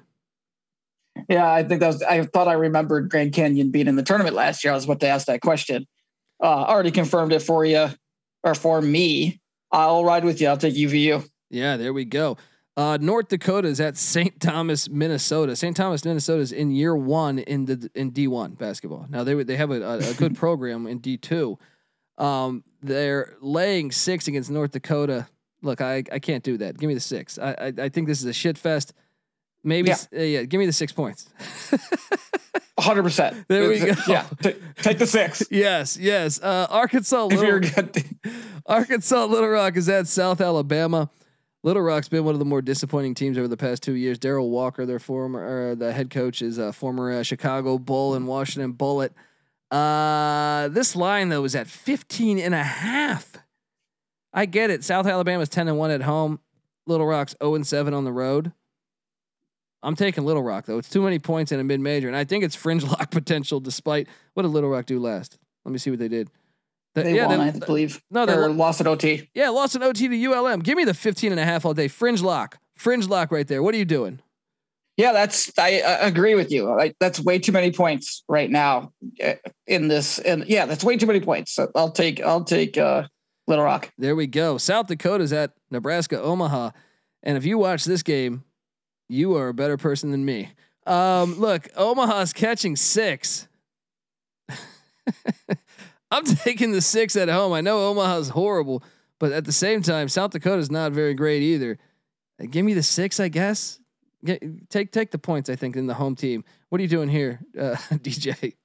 [1.27, 2.03] Yeah, I think that was.
[2.03, 4.71] I thought I remembered Grand Canyon being in the tournament last year.
[4.71, 5.87] I was about to ask that question.
[6.41, 7.89] Uh, already confirmed it for you
[8.43, 9.41] or for me.
[9.71, 10.47] I'll ride with you.
[10.47, 11.27] I'll take UVU.
[11.49, 12.37] Yeah, there we go.
[12.77, 14.39] Uh, North Dakota is at St.
[14.39, 15.55] Thomas, Minnesota.
[15.55, 15.75] St.
[15.75, 19.05] Thomas, Minnesota is in year one in the in D one basketball.
[19.09, 21.59] Now they they have a, a, a good program in D two.
[22.17, 25.27] Um, they're laying six against North Dakota.
[25.61, 26.77] Look, I I can't do that.
[26.77, 27.37] Give me the six.
[27.37, 28.93] I I, I think this is a shit fest.
[29.69, 29.97] Maybe Yeah.
[30.17, 30.43] uh, yeah.
[30.43, 31.29] Give me the six points.
[32.79, 33.45] hundred percent.
[33.47, 33.93] There we go.
[34.07, 35.43] Yeah, t- take the six.
[35.51, 36.41] yes, yes.
[36.41, 37.25] Uh, Arkansas.
[37.25, 37.61] Little,
[38.65, 41.09] Arkansas Little Rock is at South Alabama.
[41.61, 44.17] Little Rock's been one of the more disappointing teams over the past two years.
[44.17, 48.27] Darrell Walker, their former, or the head coach, is a former uh, Chicago Bull and
[48.27, 49.13] Washington Bullet.
[49.69, 53.33] Uh, this line though is at 15 and a half.
[54.33, 54.83] I get it.
[54.83, 56.39] South Alabama's 10 and 1 at home.
[56.87, 58.51] Little Rock's 0 and 7 on the road.
[59.81, 60.77] I'm taking Little Rock though.
[60.77, 63.59] It's too many points in a mid major, and I think it's fringe lock potential.
[63.59, 65.37] Despite what did Little Rock do last?
[65.65, 66.29] Let me see what they did.
[66.95, 68.01] The- they yeah, won, they- I believe.
[68.09, 69.29] no, they or lost at OT.
[69.33, 70.61] yeah, lost an OT to ULM.
[70.61, 71.87] Give me the 15 and a half all day.
[71.87, 72.57] Fringe lock.
[72.77, 73.61] Fringe lock right there.
[73.61, 74.19] What are you doing?
[74.97, 76.65] Yeah, that's I uh, agree with you.
[76.65, 78.91] Like that's way too many points right now
[79.23, 80.19] uh, in this.
[80.19, 81.53] And yeah, that's way too many points.
[81.53, 83.03] So I'll take I'll take uh,
[83.47, 83.89] Little Rock.
[83.97, 84.57] There we go.
[84.57, 86.71] South Dakota's at Nebraska Omaha.
[87.23, 88.43] And if you watch this game,
[89.09, 90.51] you are a better person than me.
[90.85, 93.47] Um, look, Omaha's catching six.
[96.11, 97.53] I'm taking the six at home.
[97.53, 98.83] I know Omaha's horrible,
[99.19, 101.77] but at the same time, South Dakota's not very great either.
[102.41, 103.79] Uh, Give me the six, I guess.
[104.23, 105.49] Get, take take the points.
[105.49, 106.43] I think in the home team.
[106.69, 108.55] What are you doing here, uh, DJ?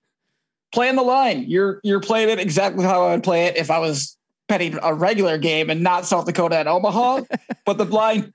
[0.72, 1.44] Playing the line.
[1.46, 4.16] You're you're playing it exactly how I would play it if I was
[4.48, 7.22] betting a regular game and not South Dakota at Omaha.
[7.66, 8.32] but the line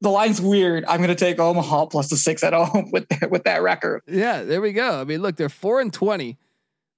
[0.00, 0.84] the line's weird.
[0.86, 4.02] I'm gonna take Omaha plus the six at home with with that record.
[4.06, 5.00] Yeah, there we go.
[5.00, 6.38] I mean, look, they're four and twenty.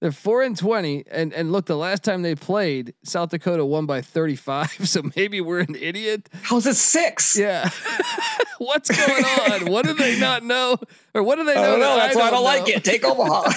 [0.01, 3.87] They're four and twenty, and and look, the last time they played, South Dakota won
[3.87, 4.73] by thirty five.
[4.89, 6.29] So maybe we're an idiot.
[6.43, 7.39] How's it six?
[7.39, 7.71] Yeah,
[8.59, 9.71] what's going on?
[9.71, 10.77] What do they not know,
[11.15, 11.71] or what do they I know?
[11.73, 11.97] don't know.
[11.97, 12.43] that That's why I don't know?
[12.45, 12.85] like it.
[12.85, 13.53] Take Omaha.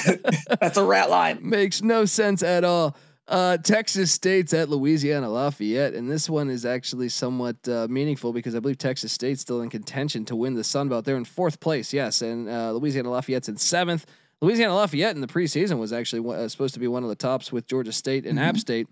[0.62, 1.40] that's a rat line.
[1.42, 2.96] Makes no sense at all.
[3.28, 8.54] Uh, Texas State's at Louisiana Lafayette, and this one is actually somewhat uh, meaningful because
[8.54, 11.06] I believe Texas State's still in contention to win the Sun Belt.
[11.06, 14.06] They're in fourth place, yes, and uh, Louisiana Lafayette's in seventh.
[14.42, 17.52] Louisiana Lafayette in the preseason was actually uh, supposed to be one of the tops
[17.52, 18.88] with Georgia State and App State.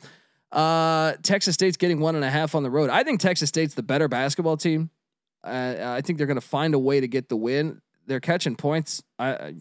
[0.51, 2.89] Uh, Texas State's getting one and a half on the road.
[2.89, 4.89] I think Texas State's the better basketball team.
[5.43, 7.81] Uh, I think they're going to find a way to get the win.
[8.07, 9.03] They're catching points.
[9.19, 9.53] I, I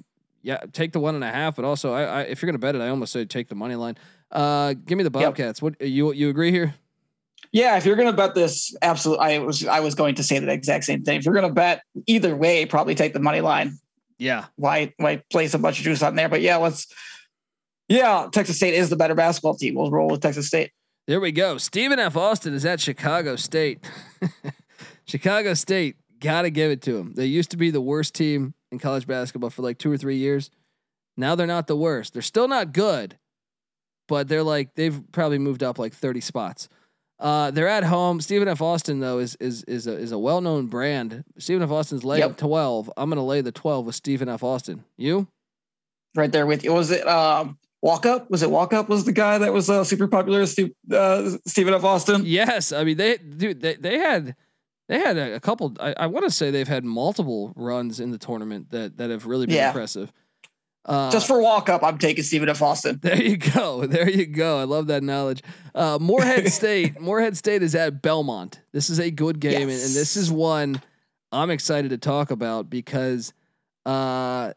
[0.42, 2.64] yeah, take the one and a half, but also I, I if you're going to
[2.64, 3.96] bet it, I almost say take the money line.
[4.32, 5.60] Uh, give me the Bobcats.
[5.60, 6.74] What you you agree here?
[7.52, 9.24] Yeah, if you're gonna bet this, absolutely.
[9.26, 11.18] I was I was going to say the exact same thing.
[11.18, 13.78] If you're gonna bet either way, probably take the money line.
[14.18, 16.28] Yeah, Why why place a bunch of juice on there?
[16.28, 16.86] But yeah, let's.
[17.88, 19.74] Yeah, Texas State is the better basketball team.
[19.74, 20.70] We'll roll with Texas State.
[21.06, 21.58] there we go.
[21.58, 22.16] Stephen F.
[22.16, 23.84] Austin is at Chicago State.
[25.04, 27.12] Chicago State, gotta give it to them.
[27.14, 30.16] They used to be the worst team in college basketball for like two or three
[30.16, 30.50] years.
[31.16, 32.12] Now they're not the worst.
[32.14, 33.18] They're still not good,
[34.12, 36.68] but they're like they've probably moved up like 30 spots.
[37.18, 38.20] Uh, they're at home.
[38.20, 38.60] Stephen F.
[38.60, 41.24] Austin though is is is a is a well known brand.
[41.38, 41.70] Stephen F.
[41.70, 42.36] Austin's laying Yep.
[42.36, 42.90] 12.
[42.98, 44.42] I'm gonna lay the 12 with Stephen F.
[44.44, 44.84] Austin.
[44.98, 45.28] You?
[46.14, 46.74] Right there with you.
[46.74, 48.30] Was it um, Walk Up?
[48.30, 48.88] Was it Walkup?
[48.90, 50.44] Was the guy that was uh, super popular?
[50.44, 51.84] Steve, uh, Stephen F.
[51.84, 52.22] Austin.
[52.26, 52.70] Yes.
[52.70, 54.36] I mean they dude they they had
[54.90, 55.74] they had a, a couple.
[55.80, 59.24] I, I want to say they've had multiple runs in the tournament that that have
[59.26, 59.68] really been Yeah.
[59.68, 60.12] impressive.
[60.84, 62.60] Uh, Just for Walkup, I'm taking Stephen F.
[62.60, 62.98] Austin.
[63.02, 63.86] There you go.
[63.86, 64.58] There you go.
[64.58, 65.42] I love that knowledge.
[65.74, 67.00] Uh, Morehead State.
[67.00, 68.60] Morehead State is at Belmont.
[68.72, 70.80] This is a good game, and, and this is one
[71.30, 73.32] I'm excited to talk about because,
[73.86, 74.52] uh,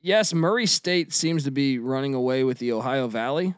[0.00, 3.54] yes, Murray State seems to be running away with the Ohio Valley,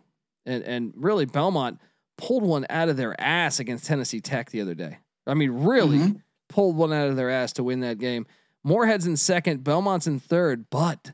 [0.46, 1.80] and and really Belmont
[2.16, 4.98] pulled one out of their ass against Tennessee Tech the other day.
[5.26, 6.22] I mean, really Mhm.
[6.48, 8.26] pulled one out of their ass to win that game.
[8.62, 11.12] Morehead's in second, Belmont's in third, but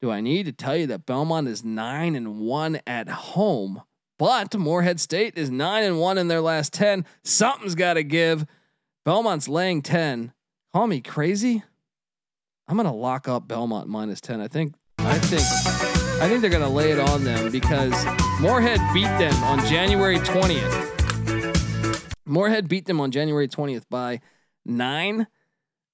[0.00, 3.82] do I need to tell you that Belmont is nine and one at home?
[4.18, 7.04] But Morehead State is nine and one in their last ten.
[7.24, 8.46] Something's got to give.
[9.04, 10.32] Belmont's laying ten.
[10.72, 11.62] Call me crazy.
[12.68, 14.40] I'm gonna lock up Belmont minus ten.
[14.40, 14.74] I think.
[14.98, 15.42] I think.
[16.20, 17.92] I think they're gonna lay it on them because
[18.40, 20.84] Morehead beat them on January 20th.
[22.26, 24.20] Morehead beat them on January 20th by
[24.66, 25.26] nine.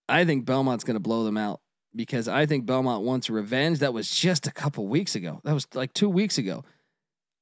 [0.09, 1.61] I think Belmont's gonna blow them out
[1.95, 3.78] because I think Belmont wants revenge.
[3.78, 5.40] That was just a couple weeks ago.
[5.45, 6.64] That was like two weeks ago.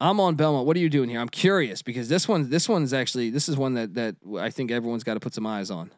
[0.00, 0.66] I'm on Belmont.
[0.66, 1.20] What are you doing here?
[1.20, 4.70] I'm curious because this one, this one's actually, this is one that that I think
[4.70, 5.90] everyone's got to put some eyes on.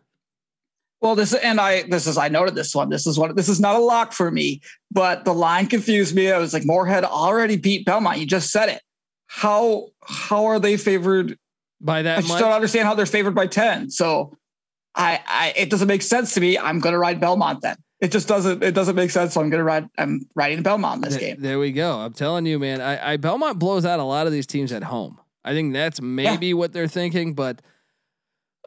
[1.00, 2.88] Well, this and I this is I noted this one.
[2.88, 6.32] This is what this is not a lock for me, but the line confused me.
[6.32, 8.18] I was like, Morehead already beat Belmont.
[8.18, 8.80] You just said it.
[9.26, 11.38] How how are they favored?
[11.80, 12.18] By that?
[12.18, 13.90] I just much, don't understand how they're favored by ten.
[13.90, 14.34] So
[14.94, 16.56] I, I it doesn't make sense to me.
[16.56, 17.76] I'm going to ride Belmont then.
[18.00, 18.62] It just doesn't.
[18.62, 19.34] It doesn't make sense.
[19.34, 19.88] So I'm to ride.
[19.96, 21.42] I'm riding Belmont this Th- game.
[21.42, 21.98] There we go.
[21.98, 22.80] I'm telling you, man.
[22.80, 25.18] I, I Belmont blows out a lot of these teams at home.
[25.44, 27.34] I think that's maybe what they're thinking.
[27.34, 27.62] But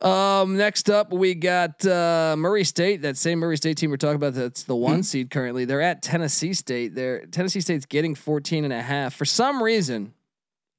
[0.01, 3.01] um, next up we got uh, Murray State.
[3.01, 4.33] That same Murray State team we're talking about.
[4.33, 5.05] That's the one Mhm.
[5.05, 5.65] seed currently.
[5.65, 6.95] They're at Tennessee State.
[6.95, 9.13] They're Tennessee State's getting 14 and a half.
[9.15, 10.13] For some reason,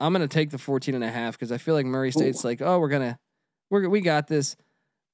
[0.01, 2.63] I'm gonna take the 14 and a half because I feel like Murray State's like,
[2.63, 3.19] oh, we're gonna,
[3.71, 4.57] we're we got this.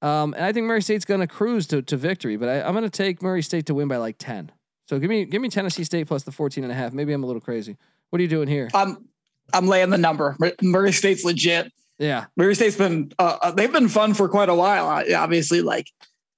[0.04, 2.90] Um, and I think Murray State's gonna cruise to, to victory, but I, I'm gonna
[2.90, 4.52] take Murray State to win by like 10.
[4.86, 6.92] So give me give me Tennessee State plus the 14 and a half.
[6.92, 7.76] Maybe I'm a little crazy.
[8.10, 8.68] What are you doing here?
[8.74, 9.08] I'm
[9.52, 10.36] I'm laying the number.
[10.62, 11.72] Murray State's legit.
[11.98, 12.26] Yeah.
[12.36, 14.86] Murray State's been uh, uh, they've been fun for quite a while.
[15.16, 15.90] Obviously, like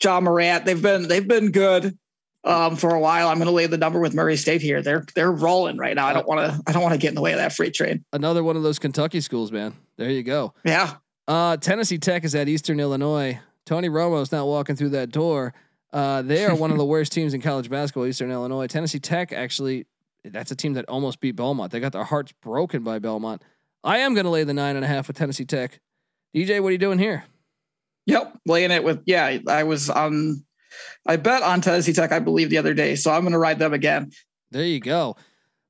[0.03, 1.99] Ja Morant, they've been they've been good
[2.45, 3.29] um, for a while.
[3.29, 4.81] I'm going to lay the number with Murray State here.
[4.83, 6.07] They're they're rolling right now.
[6.07, 7.75] I don't want to I don't want to get in the way of that freight
[7.75, 8.05] train.
[8.13, 9.75] Another one of those Kentucky schools, man.
[9.97, 10.55] There you go.
[10.65, 10.95] Yeah,
[11.27, 13.41] Uh, Tennessee Tech is at Eastern Illinois.
[13.67, 15.53] Tony Romo's not walking through that door.
[15.93, 18.67] Uh, they are one of the worst teams in college basketball, Eastern Illinois.
[18.67, 19.87] Tennessee Tech actually,
[20.25, 21.73] that's a team that almost beat Belmont.
[21.73, 23.43] They got their hearts broken by Belmont.
[23.85, 25.81] I am going to lay the nine and a half with Tennessee Tech.
[26.35, 27.25] DJ, what are you doing here?
[28.07, 29.39] yep, laying it with yeah.
[29.49, 30.45] I was on.
[31.07, 33.59] I bet on Tennessee Tech, I believe, the other day, so I'm going to ride
[33.59, 34.11] them again.
[34.51, 35.17] There you go.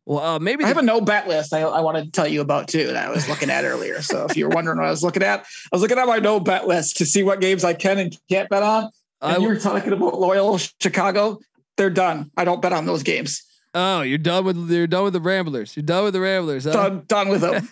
[0.07, 2.41] Well, uh, maybe I have a no bet list I, I wanted to tell you
[2.41, 4.01] about too that I was looking at earlier.
[4.03, 6.19] So if you were wondering what I was looking at, I was looking at my
[6.19, 8.91] no bet list to see what games I can and can't bet on.
[9.21, 11.41] I And you were talking about Loyola Chicago.
[11.77, 12.31] They're done.
[12.37, 13.43] I don't bet on those games.
[13.75, 15.77] oh, you're done with you're done with the Ramblers.
[15.77, 16.65] You're done with the Ramblers.
[16.65, 16.73] Huh?
[16.73, 17.69] Done, done with them.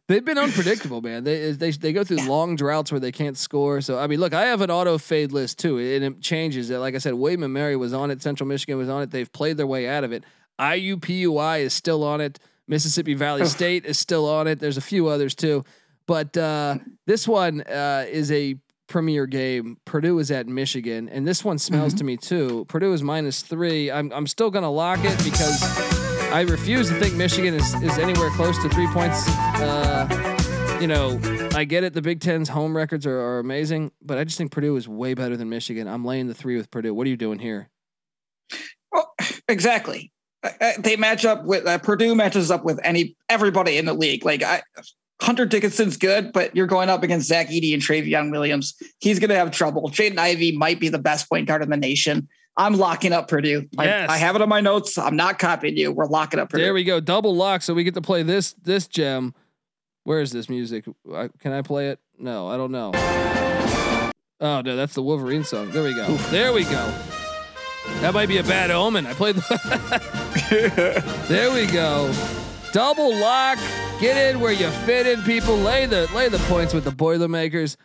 [0.08, 1.24] They've been unpredictable, man.
[1.24, 3.80] They they they go through long droughts where they can't score.
[3.80, 6.68] So I mean, look, I have an auto fade list too, and it changes.
[6.70, 8.20] Like I said, William and Mary was on it.
[8.20, 9.10] Central Michigan was on it.
[9.10, 10.24] They've played their way out of it.
[10.60, 12.38] IUPUI is still on it.
[12.66, 14.58] Mississippi Valley State is still on it.
[14.58, 15.64] There's a few others too,
[16.06, 19.76] but uh, this one uh, is a premier game.
[19.84, 22.64] Purdue is at Michigan, and this one smells to me too.
[22.68, 23.90] Purdue is minus three.
[23.90, 25.62] I'm I'm still gonna lock it because
[26.32, 29.28] I refuse to think Michigan is, is anywhere close to three points.
[29.28, 31.20] Uh, you know,
[31.54, 31.92] I get it.
[31.92, 35.14] The Big Ten's home records are, are amazing, but I just think Purdue is way
[35.14, 35.86] better than Michigan.
[35.86, 36.94] I'm laying the three with Purdue.
[36.94, 37.68] What are you doing here?
[38.92, 39.14] well,
[39.48, 40.12] exactly.
[40.44, 44.24] Uh, They match up with uh, Purdue matches up with any everybody in the league.
[44.24, 44.62] Like I,
[45.22, 48.74] Hunter Dickinson's good, but you're going up against Zach Edey and Trevion Williams.
[49.00, 49.88] He's going to have trouble.
[49.90, 52.28] Jaden Ivey might be the best point guard in the nation.
[52.56, 53.66] I'm locking up Purdue.
[53.78, 54.10] I- Yes.
[54.10, 54.96] I, have it on my notes.
[54.98, 55.90] I'm not copying you.
[55.92, 56.62] We're locking up Purdue.
[56.64, 57.62] There we go, double lock.
[57.62, 59.34] So we get to play this this gem.
[60.04, 60.84] Where is this music?
[61.12, 61.98] I, can I play it?
[62.18, 62.92] No, I don't know.
[64.40, 65.70] Oh no, that's the Wolverine song.
[65.70, 66.06] There we go.
[66.30, 66.94] There we go.
[68.00, 69.06] That might be a bad omen.
[69.06, 71.04] I played the.
[71.28, 72.12] there we go.
[72.72, 73.58] Double lock.
[74.00, 75.56] Get in where you fit in, people.
[75.56, 77.76] Lay the lay the points with the Boilermakers.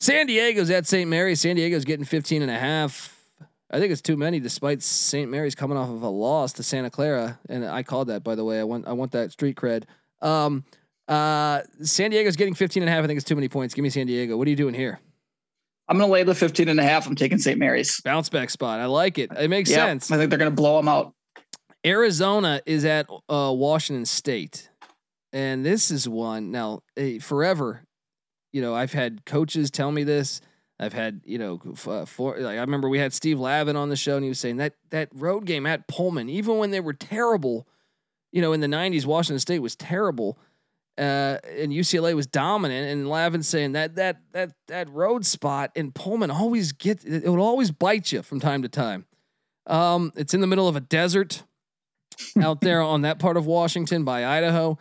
[0.00, 1.08] San Diego's at St.
[1.08, 1.40] Mary's.
[1.40, 3.16] San Diego's getting 15 and a half.
[3.70, 5.30] I think it's too many despite St.
[5.30, 7.38] Mary's coming off of a loss to Santa Clara.
[7.48, 8.58] And I called that by the way.
[8.58, 9.84] I want I want that street cred.
[10.20, 10.64] Um
[11.06, 13.04] uh San Diego's getting 15 and a half.
[13.04, 13.74] I think it's too many points.
[13.74, 14.36] Give me San Diego.
[14.36, 15.00] What are you doing here?
[15.92, 17.06] I'm going to lay the 15 and a half.
[17.06, 17.58] I'm taking St.
[17.58, 18.00] Mary's.
[18.00, 18.80] Bounce back spot.
[18.80, 19.30] I like it.
[19.38, 20.10] It makes Yeah, sense.
[20.10, 21.12] I think they're going to blow them out.
[21.84, 24.70] Arizona is at uh, Washington State,
[25.34, 27.82] and this is one now eh, forever.
[28.54, 30.40] You know, I've had coaches tell me this.
[30.80, 33.96] I've had you know uh, for like I remember we had Steve Lavin on the
[33.96, 36.94] show, and he was saying that that road game at Pullman, even when they were
[36.94, 37.68] terrible,
[38.30, 40.38] you know, in the '90s, Washington State was terrible.
[40.98, 45.90] Uh, and UCLA was dominant, and Lavin saying that that that that road spot in
[45.90, 49.06] Pullman always get it would always bite you from time to time.
[49.66, 51.44] Um, it's in the middle of a desert
[52.42, 54.78] out there on that part of Washington by Idaho.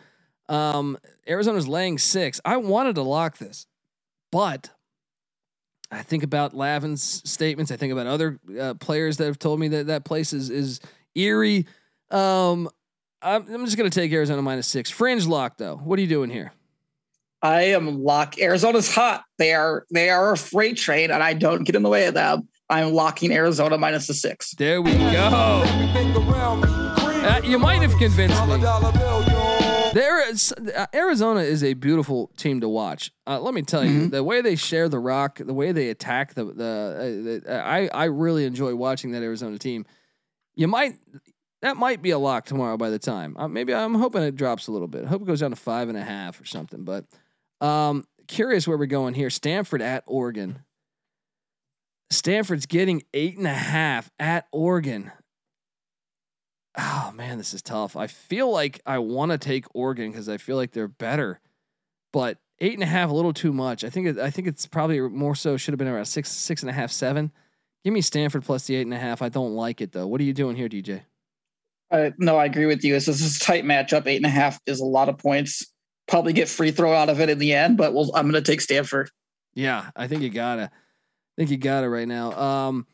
[0.49, 2.41] Um, Arizona's laying six.
[2.43, 3.66] I wanted to lock this,
[4.34, 4.70] but
[5.91, 7.72] I think about Lavin's statements.
[7.72, 10.82] I think about other uh, players that have told me that that place is is
[11.16, 11.68] eerie.
[12.09, 12.70] Um,
[13.22, 14.90] I'm, I'm just gonna take Arizona minus six.
[14.90, 15.78] Fringe lock though.
[15.78, 16.52] What are you doing here?
[17.44, 18.40] I am lock.
[18.40, 19.24] Arizona's hot.
[19.38, 22.14] They are they are a freight train, and I don't get in the way of
[22.14, 22.48] them.
[22.70, 24.52] I'm locking Arizona minus the six.
[24.56, 25.64] There we go.
[27.24, 28.58] Uh, you might have convinced me.
[29.94, 33.12] There is uh, Arizona is a beautiful team to watch.
[33.28, 34.12] Uh, let me tell you, Mhm.
[34.12, 37.90] the way they share the rock, the way they attack the the, uh, the I
[37.94, 39.86] I really enjoy watching that Arizona team.
[40.56, 40.96] You might
[41.62, 43.36] that might be a lock tomorrow by the time.
[43.38, 45.05] Uh, maybe I'm hoping it drops a little bit.
[45.05, 46.84] Hope it goes down to five and a half or something.
[46.84, 47.05] But
[47.59, 49.30] um, curious where we're going here.
[49.30, 50.64] Stanford at Oregon.
[52.09, 55.12] Stanford's getting eight and a half at Oregon.
[56.78, 57.95] Oh man, this is tough.
[57.95, 61.39] I feel like I want to take Oregon because I feel like they're better,
[62.14, 63.84] but Eight and a half, a little too much.
[63.84, 66.62] I think it, I think it's probably more so should have been around six, six
[66.62, 67.32] and a half, seven.
[67.84, 69.24] Give me Stanford plus the eight and a half.
[69.24, 70.05] I don't like it though.
[70.05, 71.01] What are you doing here, DJ?
[71.92, 72.94] Uh, no, I agree with you.
[72.94, 74.08] This is a tight matchup.
[74.08, 75.66] Eight and a half is a lot of points.
[76.08, 78.52] Probably get free throw out of it in the end, but we'll, I'm going to
[78.52, 79.10] take Stanford.
[79.54, 80.64] Yeah, I think you gotta.
[80.64, 82.32] I think you got it right now.
[82.34, 82.88] Um,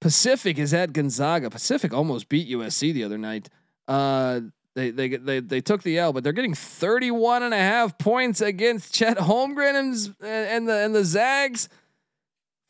[0.00, 1.50] Pacific is at Gonzaga.
[1.50, 3.48] Pacific almost beat USC the other night.
[3.86, 4.40] Uh,
[4.74, 8.40] they, they they they took the L, but they're getting 31 and a half points
[8.40, 11.68] against Chet Holmgren and, and the and the Zags.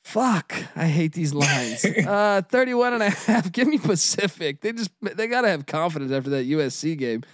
[0.09, 1.85] Fuck, I hate these lines.
[2.07, 3.53] uh, 31 and a half.
[3.53, 4.63] Give me Pacific.
[4.63, 7.25] They just they got to have confidence after that USC game.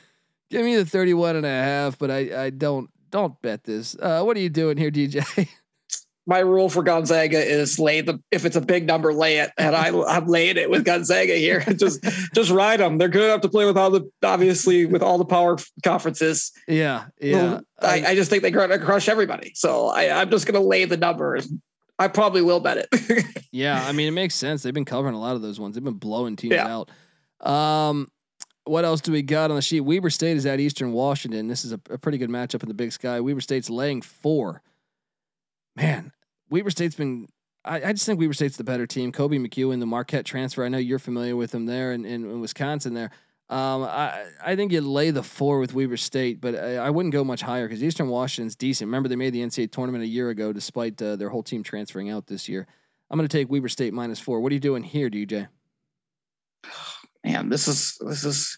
[0.50, 3.94] Give me the 31 and a half, but I I don't don't bet this.
[3.94, 5.48] Uh, what are you doing here, DJ?
[6.26, 9.76] my rule for Gonzaga is lay the if it's a big number, lay it, and
[9.76, 11.60] I I'm laying it with Gonzaga here.
[11.60, 12.02] just
[12.34, 12.98] just ride them.
[12.98, 16.50] They're good enough to play with all the obviously with all the power conferences.
[16.66, 17.60] Yeah, yeah.
[17.80, 19.52] I, I just think they're going to crush everybody.
[19.54, 21.48] So I, I'm just going to lay the numbers.
[21.98, 23.46] I probably will bet it.
[23.52, 24.62] yeah, I mean it makes sense.
[24.62, 25.74] They've been covering a lot of those ones.
[25.74, 26.82] They've been blowing teams yeah.
[27.40, 27.48] out.
[27.48, 28.10] Um,
[28.64, 29.80] what else do we got on the sheet?
[29.80, 31.48] Weber State is at Eastern Washington.
[31.48, 33.20] This is a, a pretty good matchup in the Big Sky.
[33.20, 34.62] Weber State's laying four
[35.76, 36.12] man,
[36.50, 37.28] Weber State's been.
[37.64, 39.10] I, I, just think Weber State's the better team.
[39.10, 40.64] Koby McEwen, the Marquette transfer.
[40.64, 42.92] I know you're familiar with him there in, in, in Wisconsin.
[42.92, 43.10] There,
[43.50, 47.12] um, I I think you lay the four with Weber State, but I, I wouldn't
[47.12, 48.88] go much higher because Eastern Washington's decent.
[48.88, 52.10] Remember, they made the NCAA tournament a year ago, despite uh, their whole team transferring
[52.10, 52.66] out this year.
[53.10, 54.40] I'm going to take Weber State minus four.
[54.40, 55.48] What are you doing here, DJ?
[57.22, 58.56] Man, this is this is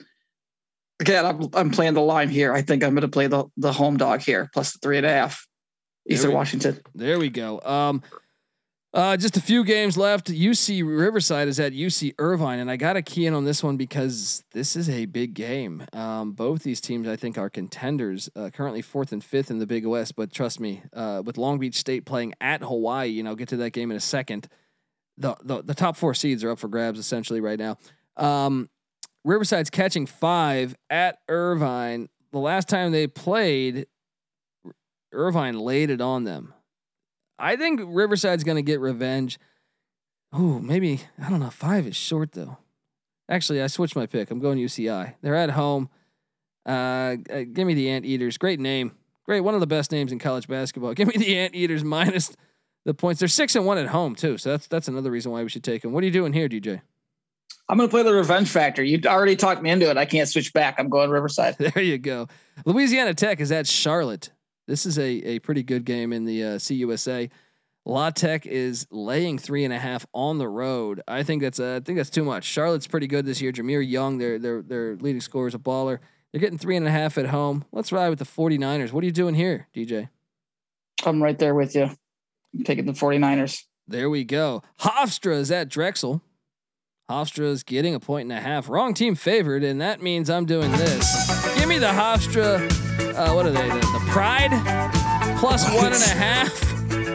[1.01, 1.27] again.
[1.27, 2.53] I'm I'm playing the line here.
[2.53, 5.07] I think I'm going to play the the home dog here plus the three and
[5.07, 5.47] a half.
[6.09, 6.81] Eastern we, Washington.
[6.95, 7.61] There we go.
[7.61, 8.03] Um,
[8.97, 10.29] uh, just a few games left.
[10.29, 13.77] UC Riverside is at UC Irvine, and I got to key in on this one
[13.77, 15.85] because this is a big game.
[15.93, 18.31] Um, both these teams, I think, are contenders.
[18.35, 21.59] Uh, currently fourth and fifth in the Big West, but trust me, uh, with Long
[21.59, 24.49] Beach State playing at Hawaii, you know, get to that game in a second.
[25.19, 27.77] The, the the top four seeds are up for grabs essentially right now.
[28.17, 28.71] Um,
[29.25, 32.09] Riverside's catching five at Irvine.
[32.33, 33.89] The last time they played,
[35.13, 36.55] Irvine laid it on them.
[37.39, 39.39] I think Riverside's going to get revenge.
[40.33, 41.51] Oh, maybe I don't know.
[41.51, 42.59] Five is short though.
[43.29, 44.31] Actually, I switched my pick.
[44.31, 45.15] I'm going UCI.
[45.21, 45.89] They're at home.
[46.65, 48.39] Uh, uh, give me the Anteaters.
[48.39, 48.93] Great name.
[49.25, 49.41] Great.
[49.41, 50.95] One of the best names in college basketball.
[50.95, 52.37] Give me the Anteaters minus
[52.85, 53.19] the points.
[53.19, 54.39] They're six and one at home too.
[54.39, 55.93] So that's that's another reason why we should take them.
[55.93, 56.81] What are you doing here, DJ?
[57.69, 58.85] I'm going to play the revenge factor.
[58.85, 59.97] You already talked me into it.
[59.97, 60.77] I can't switch back.
[60.79, 61.57] I'm going Riverside.
[61.59, 62.29] There you go.
[62.65, 64.31] Louisiana Tech is at Charlotte.
[64.67, 67.31] This is a, a pretty good game in the uh, CUSA.
[67.85, 71.01] La Tech is laying three and a half on the road.
[71.07, 72.45] I think that's uh, I think that's too much.
[72.45, 73.53] Charlotte's pretty good this year.
[73.53, 76.01] Jahmir Young, their their their leading scorer is a baller.
[76.33, 77.65] They're getting three and a half at home.
[77.73, 78.93] Let's ride with the 49ers.
[78.93, 80.09] What are you doing here, DJ?
[81.05, 81.85] I'm right there with you.
[81.85, 83.63] I'm taking the 49ers.
[83.87, 84.63] There we go.
[84.81, 86.23] Hofstra is at Drexel.
[87.11, 88.69] Hofstra is getting a point and a half.
[88.69, 91.55] Wrong team favored, and that means I'm doing this.
[91.57, 92.87] Give me the Hofstra
[93.17, 93.69] uh, what are they?
[93.69, 94.51] The, the Pride
[95.39, 96.51] plus one and a half.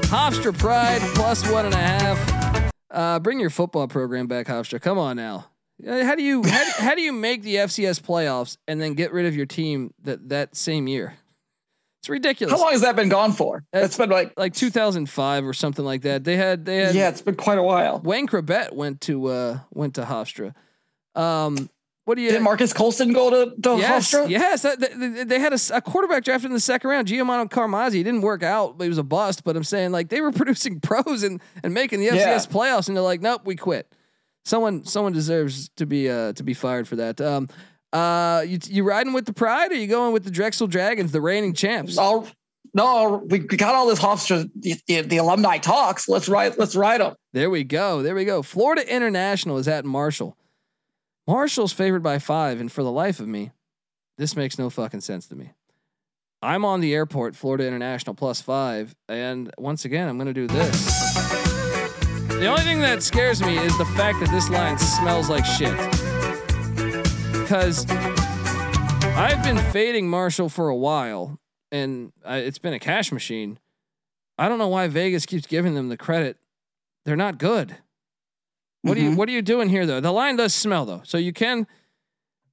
[0.09, 2.71] Hofstra Pride plus one and a half.
[2.89, 4.81] Uh, bring your football program back, Hofstra.
[4.81, 5.47] Come on now.
[5.87, 9.13] Uh, how do you how, how do you make the FCS playoffs and then get
[9.13, 11.15] rid of your team that that same year?
[12.01, 12.51] It's ridiculous.
[12.51, 13.63] How long has that been gone for?
[13.71, 16.23] It's been like like 2005 or something like that.
[16.23, 17.99] They had they had yeah, it's been quite a while.
[17.99, 20.55] Wayne Chrebet went to uh went to Hofstra.
[21.13, 21.69] Um,
[22.05, 22.31] what do you?
[22.31, 24.29] Did Marques Colston go to, to yes, Hofstra?
[24.29, 27.93] Yes, they, they, had a, a, quarterback drafted in the second round, Giacomo Carmazzi.
[27.93, 29.43] He didn't work out, but he was a bust.
[29.43, 32.39] But I'm saying like they were producing pros and and making the FCS yeah.
[32.39, 33.93] playoffs, and they're like, nope, we quit.
[34.43, 37.21] Someone someone deserves to be uh to be fired for that.
[37.21, 37.47] Um,
[37.93, 41.21] uh, you you riding with the pride, or you going with the Drexel Dragons, the
[41.21, 41.97] reigning champs?
[41.97, 42.27] All,
[42.73, 46.07] no, we got all this Hofstra, the, the, the alumni talks.
[46.07, 46.57] Let's ride.
[46.57, 47.15] Let's ride them.
[47.33, 48.01] There we go.
[48.01, 48.41] There we go.
[48.41, 50.37] Florida International is at Marshall.
[51.27, 53.51] Marshall's favored by five, and for the life of me,
[54.17, 55.51] this makes no fucking sense to me.
[56.41, 60.47] I'm on the airport, Florida International plus five, and once again, I'm going to do
[60.47, 61.13] this.
[62.27, 65.77] The only thing that scares me is the fact that this line smells like shit.
[67.51, 71.37] Because I've been fading Marshall for a while,
[71.69, 73.59] and it's been a cash machine.
[74.37, 76.37] I don't know why Vegas keeps giving them the credit.
[77.03, 77.75] They're not good.
[78.83, 79.05] What mm-hmm.
[79.05, 79.99] are you What are you doing here though?
[79.99, 81.67] The line does smell though, so you can.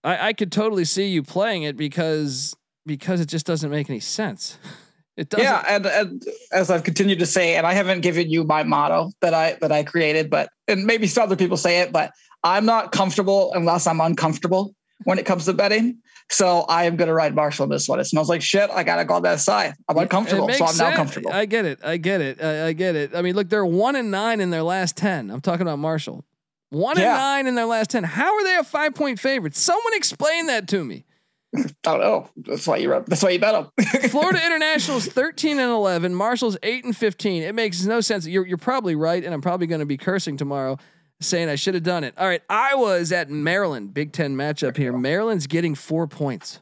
[0.03, 4.01] I, I could totally see you playing it because because it just doesn't make any
[4.01, 4.59] sense.
[5.17, 5.41] It does.
[5.41, 9.11] Yeah, and, and, as I've continued to say, and I haven't given you my motto
[9.21, 12.13] that I that I created, but and maybe some other people say it, but
[12.45, 14.77] I'm not comfortable unless I'm uncomfortable.
[15.05, 15.99] When it comes to betting.
[16.31, 18.01] So I am going to ride Marshall on this one.
[18.01, 18.71] It smells like shit.
[18.71, 19.75] I got to go on that side.
[19.89, 20.79] I'm uncomfortable, so I'm sense.
[20.79, 21.33] now comfortable.
[21.33, 21.79] I get it.
[21.83, 22.43] I get it.
[22.43, 23.15] I, I, get it.
[23.15, 25.31] I mean, look, they're one and nine in their last ten.
[25.31, 26.25] I'm talking about Marshall.
[26.71, 27.05] One yeah.
[27.05, 28.05] and nine in their last ten.
[28.05, 29.57] How are they a five point favorite?
[29.57, 31.07] Someone explain that to me.
[31.57, 32.31] I don't know.
[32.37, 33.87] That's why you that's why you bet them.
[34.11, 36.15] Florida International's 13 and 11.
[36.15, 37.43] Marshall's 8 and 15.
[37.43, 38.27] It makes no sense.
[38.27, 40.77] You're you're probably right, and I'm probably going to be cursing tomorrow,
[41.21, 42.15] saying I should have done it.
[42.17, 44.93] All right, Iowa's at Maryland, Big Ten matchup here.
[44.93, 46.61] Maryland's getting four points.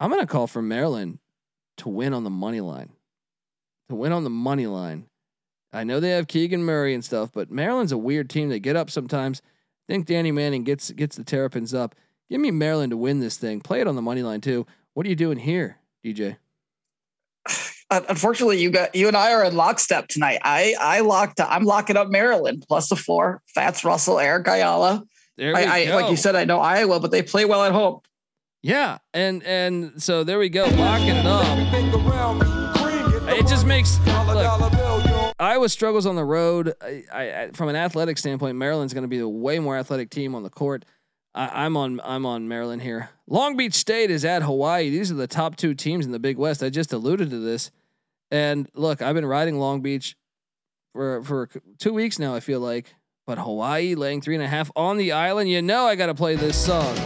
[0.00, 1.18] I'm going to call for Maryland
[1.78, 2.90] to win on the money line.
[3.88, 5.06] To win on the money line.
[5.72, 8.48] I know they have Keegan Murray and stuff, but Maryland's a weird team.
[8.48, 9.40] They get up sometimes.
[9.88, 11.94] I think Danny Manning gets gets the Terrapins up.
[12.30, 13.60] Give me Maryland to win this thing.
[13.60, 14.66] Play it on the money line too.
[14.94, 16.36] What are you doing here, DJ?
[17.92, 20.40] Unfortunately, you got you and I are in lockstep tonight.
[20.42, 21.40] I I locked.
[21.40, 23.42] I'm locking up Maryland plus the four.
[23.54, 25.04] Fatts Russell, Eric Ayala.
[25.36, 28.00] There I, I like you said, I know Iowa, but they play well at home.
[28.62, 31.58] Yeah, and and so there we go, locking it up.
[33.28, 36.74] It just makes look, Iowa struggles on the road.
[36.80, 40.34] I, I, from an athletic standpoint, Maryland's going to be the way more athletic team
[40.34, 40.84] on the court.
[41.34, 43.10] I, am on I'm on Maryland here.
[43.26, 44.90] Long Beach State is at Hawaii.
[44.90, 46.62] These are the top two teams in the Big West.
[46.62, 47.70] I just alluded to this,
[48.32, 50.16] and look, I've been riding Long Beach
[50.94, 52.34] for for two weeks now.
[52.34, 52.94] I feel like,
[53.26, 55.50] but Hawaii laying three and a half on the island.
[55.50, 56.96] You know, I got to play this song.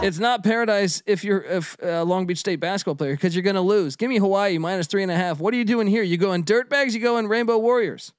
[0.00, 3.42] It's not paradise if you're if a uh, Long Beach State basketball player because you're
[3.42, 3.94] going to lose.
[3.94, 5.38] Give me Hawaii minus three and a half.
[5.38, 6.02] What are you doing here?
[6.02, 6.94] You go going dirtbags?
[6.94, 8.12] You going Rainbow Warriors?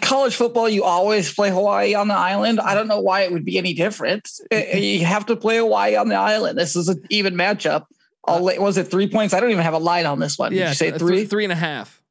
[0.00, 2.60] College football, you always play Hawaii on the island.
[2.60, 4.30] I don't know why it would be any different.
[4.50, 6.58] Eh, eh, you have to play Hawaii on the island.
[6.58, 7.86] This is an even matchup.
[8.24, 9.32] I'll lay, was it three points?
[9.34, 10.52] I don't even have a line on this one.
[10.52, 11.16] Yeah, Did you say uh, three?
[11.18, 12.02] Th- three and a half.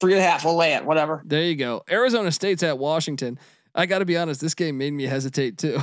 [0.00, 0.44] Three and a half.
[0.44, 0.84] We'll lay it.
[0.84, 1.22] Whatever.
[1.24, 1.82] There you go.
[1.90, 3.38] Arizona State's at Washington.
[3.74, 5.78] I got to be honest, this game made me hesitate too,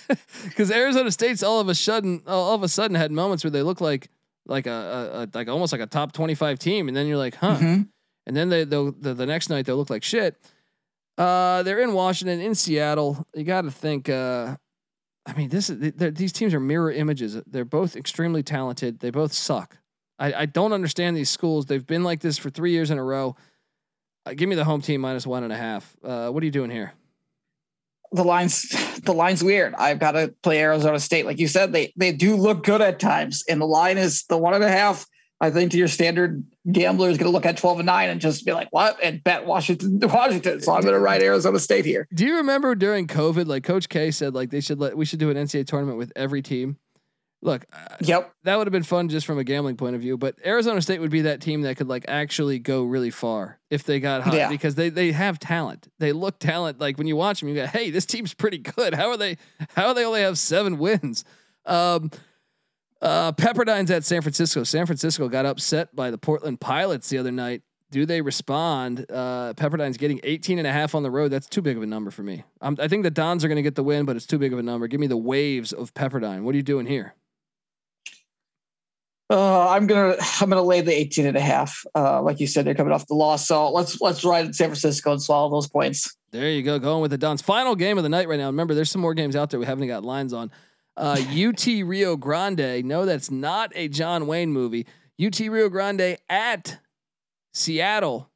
[0.44, 3.62] because Arizona State's all of a sudden, all of a sudden, had moments where they
[3.62, 4.10] look like
[4.46, 7.16] like a, a, a like almost like a top twenty five team, and then you're
[7.16, 7.82] like, huh, mm-hmm.
[8.26, 10.36] and then they the the next night they'll look like shit.
[11.18, 13.26] Uh, they're in Washington, in Seattle.
[13.34, 14.08] You got to think.
[14.08, 14.56] Uh,
[15.26, 17.40] I mean, this is these teams are mirror images.
[17.46, 19.00] They're both extremely talented.
[19.00, 19.78] They both suck.
[20.18, 21.66] I, I don't understand these schools.
[21.66, 23.36] They've been like this for three years in a row.
[24.24, 25.96] Uh, give me the home team minus one and a half.
[26.02, 26.92] Uh, what are you doing here?
[28.12, 28.68] the lines
[29.02, 29.74] the line's weird.
[29.74, 31.26] I've got to play Arizona State.
[31.26, 33.42] Like you said, they they do look good at times.
[33.48, 35.06] And the line is the one and a half.
[35.40, 38.20] I think to your standard gambler is going to look at 12 and 9 and
[38.20, 38.96] just be like, what?
[39.02, 40.60] And bet Washington, Washington.
[40.60, 42.06] So I'm going to write Arizona State here.
[42.14, 45.18] Do you remember during COVID, like Coach K said, like they should let, we should
[45.18, 46.76] do an NCAA tournament with every team.
[47.44, 50.16] Look, uh, yep, that would have been fun just from a gambling point of view.
[50.16, 53.82] But Arizona State would be that team that could like actually go really far if
[53.82, 54.48] they got hot yeah.
[54.48, 55.88] because they they have talent.
[55.98, 56.78] They look talent.
[56.78, 59.38] Like when you watch them, you go, "Hey, this team's pretty good." How are they?
[59.74, 61.24] How are they only have seven wins?
[61.66, 62.12] Um,
[63.02, 64.64] uh, Pepperdine's at San Francisco.
[64.64, 67.62] San Francisco got upset by the Portland Pilots the other night.
[67.90, 69.04] Do they respond?
[69.10, 71.30] Uh, Pepperdine's getting 18 and a half on the road.
[71.30, 72.42] That's too big of a number for me.
[72.62, 74.52] Um, I think the Dons are going to get the win, but it's too big
[74.52, 74.86] of a number.
[74.86, 76.42] Give me the waves of Pepperdine.
[76.42, 77.14] What are you doing here?
[79.32, 81.86] Uh, I'm gonna I'm gonna lay the 18 and a half.
[81.94, 84.68] Uh, like you said, they're coming off the loss, so let's let's ride in San
[84.68, 86.14] Francisco and swallow those points.
[86.32, 87.40] There you go, going with the Dons.
[87.40, 88.46] Final game of the night right now.
[88.46, 90.50] Remember, there's some more games out there we haven't got lines on.
[90.96, 92.84] Uh, UT Rio Grande.
[92.84, 94.86] No, that's not a John Wayne movie.
[95.24, 96.78] UT Rio Grande at
[97.52, 98.28] Seattle.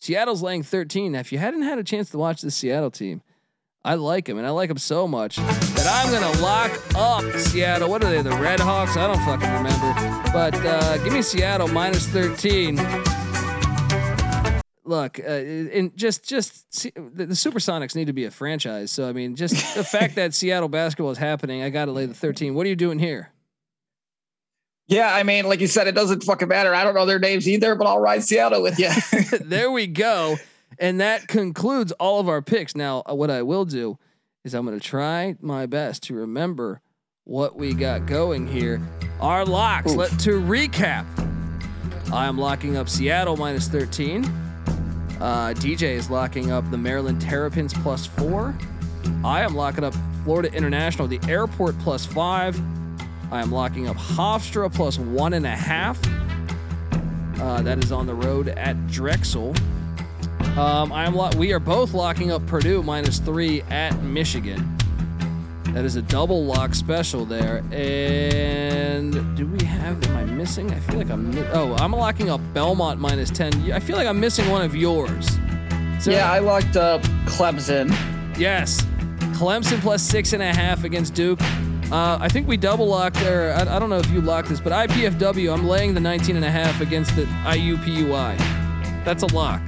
[0.00, 1.12] Seattle's laying 13.
[1.12, 3.22] Now, if you hadn't had a chance to watch the Seattle team,
[3.84, 7.88] I like them, and I like them so much that I'm gonna lock up Seattle.
[7.88, 8.22] What are they?
[8.22, 8.96] The Red Hawks?
[8.96, 10.30] I don't fucking remember.
[10.32, 12.76] But uh, give me Seattle minus 13.
[14.88, 18.90] Look, uh, and just just see, the, the Supersonics need to be a franchise.
[18.90, 22.06] So I mean, just the fact that Seattle basketball is happening, I got to lay
[22.06, 22.54] the 13.
[22.54, 23.30] What are you doing here?
[24.86, 26.74] Yeah, I mean, like you said, it doesn't fucking matter.
[26.74, 28.88] I don't know their names either, but I'll ride Seattle with you.
[29.40, 30.36] there we go.
[30.78, 32.74] And that concludes all of our picks.
[32.74, 33.98] Now, uh, what I will do
[34.44, 36.80] is I'm going to try my best to remember
[37.24, 38.80] what we got going here.
[39.20, 39.94] Our locks.
[39.94, 41.04] Let to recap.
[42.10, 44.47] I am locking up Seattle minus 13.
[45.20, 48.54] Uh, DJ is locking up the Maryland Terrapins plus four.
[49.24, 52.60] I am locking up Florida International, the airport plus five.
[53.32, 55.98] I am locking up Hofstra plus one and a half.
[57.40, 59.54] Uh, that is on the road at Drexel.
[60.56, 64.76] Um, I'm lo- we are both locking up Purdue minus three at Michigan.
[65.78, 67.62] That is a double lock special there.
[67.70, 70.04] And do we have?
[70.08, 70.68] Am I missing?
[70.72, 71.32] I feel like I'm.
[71.52, 73.52] Oh, I'm locking up Belmont minus ten.
[73.70, 75.38] I feel like I'm missing one of yours.
[76.00, 77.90] So, yeah, I locked up Clemson.
[78.36, 78.82] Yes,
[79.38, 81.40] Clemson plus six and a half against Duke.
[81.92, 83.54] Uh, I think we double locked there.
[83.54, 86.44] I, I, don't know if you locked this, but IPFW, I'm laying the 19 and
[86.44, 88.36] a half against the IUPUI.
[89.04, 89.62] That's a lock.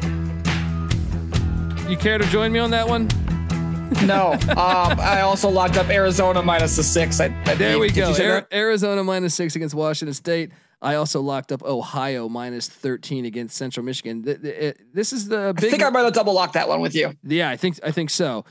[1.88, 3.08] You care to join me on that one?
[4.04, 4.32] No.
[4.32, 7.20] Um, I also locked up Arizona minus the six.
[7.20, 8.12] I, I there we go.
[8.12, 10.52] Ar- Arizona minus six against Washington State.
[10.82, 14.22] I also locked up Ohio minus 13 against Central Michigan.
[14.22, 15.66] This is the big.
[15.66, 17.12] I think I might have double locked that one with you.
[17.22, 18.44] Yeah, I think I think so.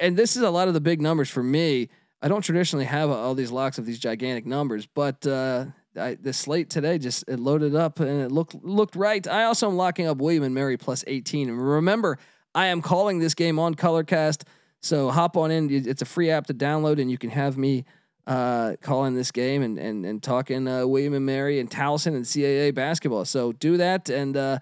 [0.00, 1.90] And this is a lot of the big numbers for me.
[2.22, 6.32] I don't traditionally have all these locks of these gigantic numbers, but uh, I, the
[6.32, 9.26] slate today just it loaded up and it looked looked right.
[9.28, 11.50] I also am locking up William and Mary plus 18.
[11.50, 12.18] And remember,
[12.54, 14.44] I am calling this game on Colorcast,
[14.84, 15.70] so hop on in.
[15.70, 17.84] It's a free app to download, and you can have me
[18.26, 22.24] uh, calling this game and and and talking uh, William and Mary and Towson and
[22.24, 23.24] CAA basketball.
[23.24, 24.58] So do that and uh,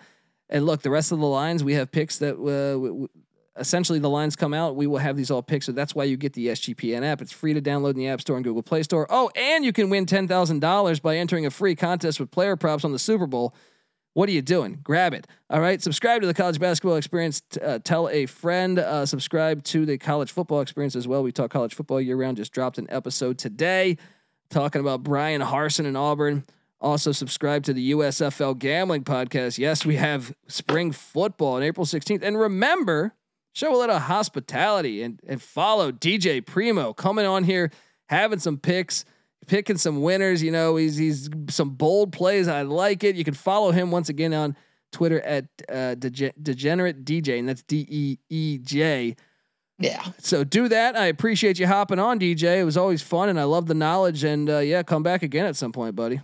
[0.48, 3.08] and look, the rest of the lines we have picks that uh,
[3.58, 5.64] essentially the lines come out, we will have these all picked.
[5.64, 7.22] So that's why you get the SGPN app.
[7.22, 9.06] It's free to download in the App Store and Google Play Store.
[9.08, 12.92] Oh, and you can win $10,000 by entering a free contest with player props on
[12.92, 13.54] the Super Bowl.
[14.14, 14.80] What are you doing?
[14.82, 15.26] Grab it.
[15.48, 15.80] All right.
[15.80, 17.42] Subscribe to the college basketball experience.
[17.62, 18.78] Uh, tell a friend.
[18.78, 21.22] Uh, subscribe to the college football experience as well.
[21.22, 22.36] We talk college football year round.
[22.36, 23.96] Just dropped an episode today
[24.50, 26.44] talking about Bryan Harsin and Auburn.
[26.80, 29.56] Also, subscribe to the USFL Gambling Podcast.
[29.56, 32.22] Yes, we have spring football on April 16th.
[32.22, 33.14] And remember,
[33.52, 37.70] show a little hospitality and, and follow DJ Primo coming on here,
[38.06, 39.04] having some picks,
[39.46, 40.42] picking some winners.
[40.42, 42.48] You know, he's he's some bold plays.
[42.48, 43.16] I like it.
[43.16, 44.56] You can follow him once again on
[44.92, 49.16] Twitter at uh, Dege- Degenerate DJ, and that's D E E J.
[49.78, 50.04] Yeah.
[50.18, 50.96] So do that.
[50.96, 52.60] I appreciate you hopping on, DJ.
[52.60, 54.22] It was always fun, and I love the knowledge.
[54.22, 56.20] And uh, yeah, come back again at some point, buddy.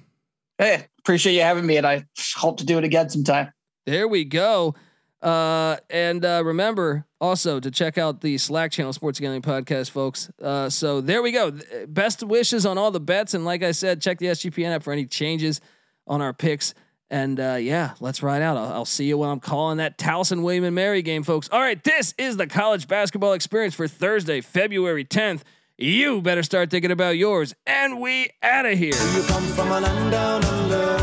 [0.58, 2.04] Hey, appreciate you having me, and I
[2.36, 3.52] hope to do it again sometime.
[3.86, 4.74] There we go.
[5.20, 10.30] Uh, and uh, remember also to check out the Slack channel, Sports Gambling Podcast, folks.
[10.40, 11.52] Uh, so there we go.
[11.88, 14.92] Best wishes on all the bets, and like I said, check the SGPN app for
[14.92, 15.60] any changes
[16.06, 16.74] on our picks.
[17.10, 18.56] And uh, yeah, let's ride out.
[18.56, 21.48] I'll, I'll see you when I'm calling that Towson William and Mary game, folks.
[21.50, 25.40] All right, this is the college basketball experience for Thursday, February 10th.
[25.78, 28.94] You better start thinking about yours, and we out of here.
[29.14, 30.96] You come from a land down under,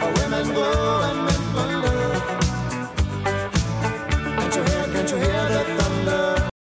[0.00, 1.03] a women.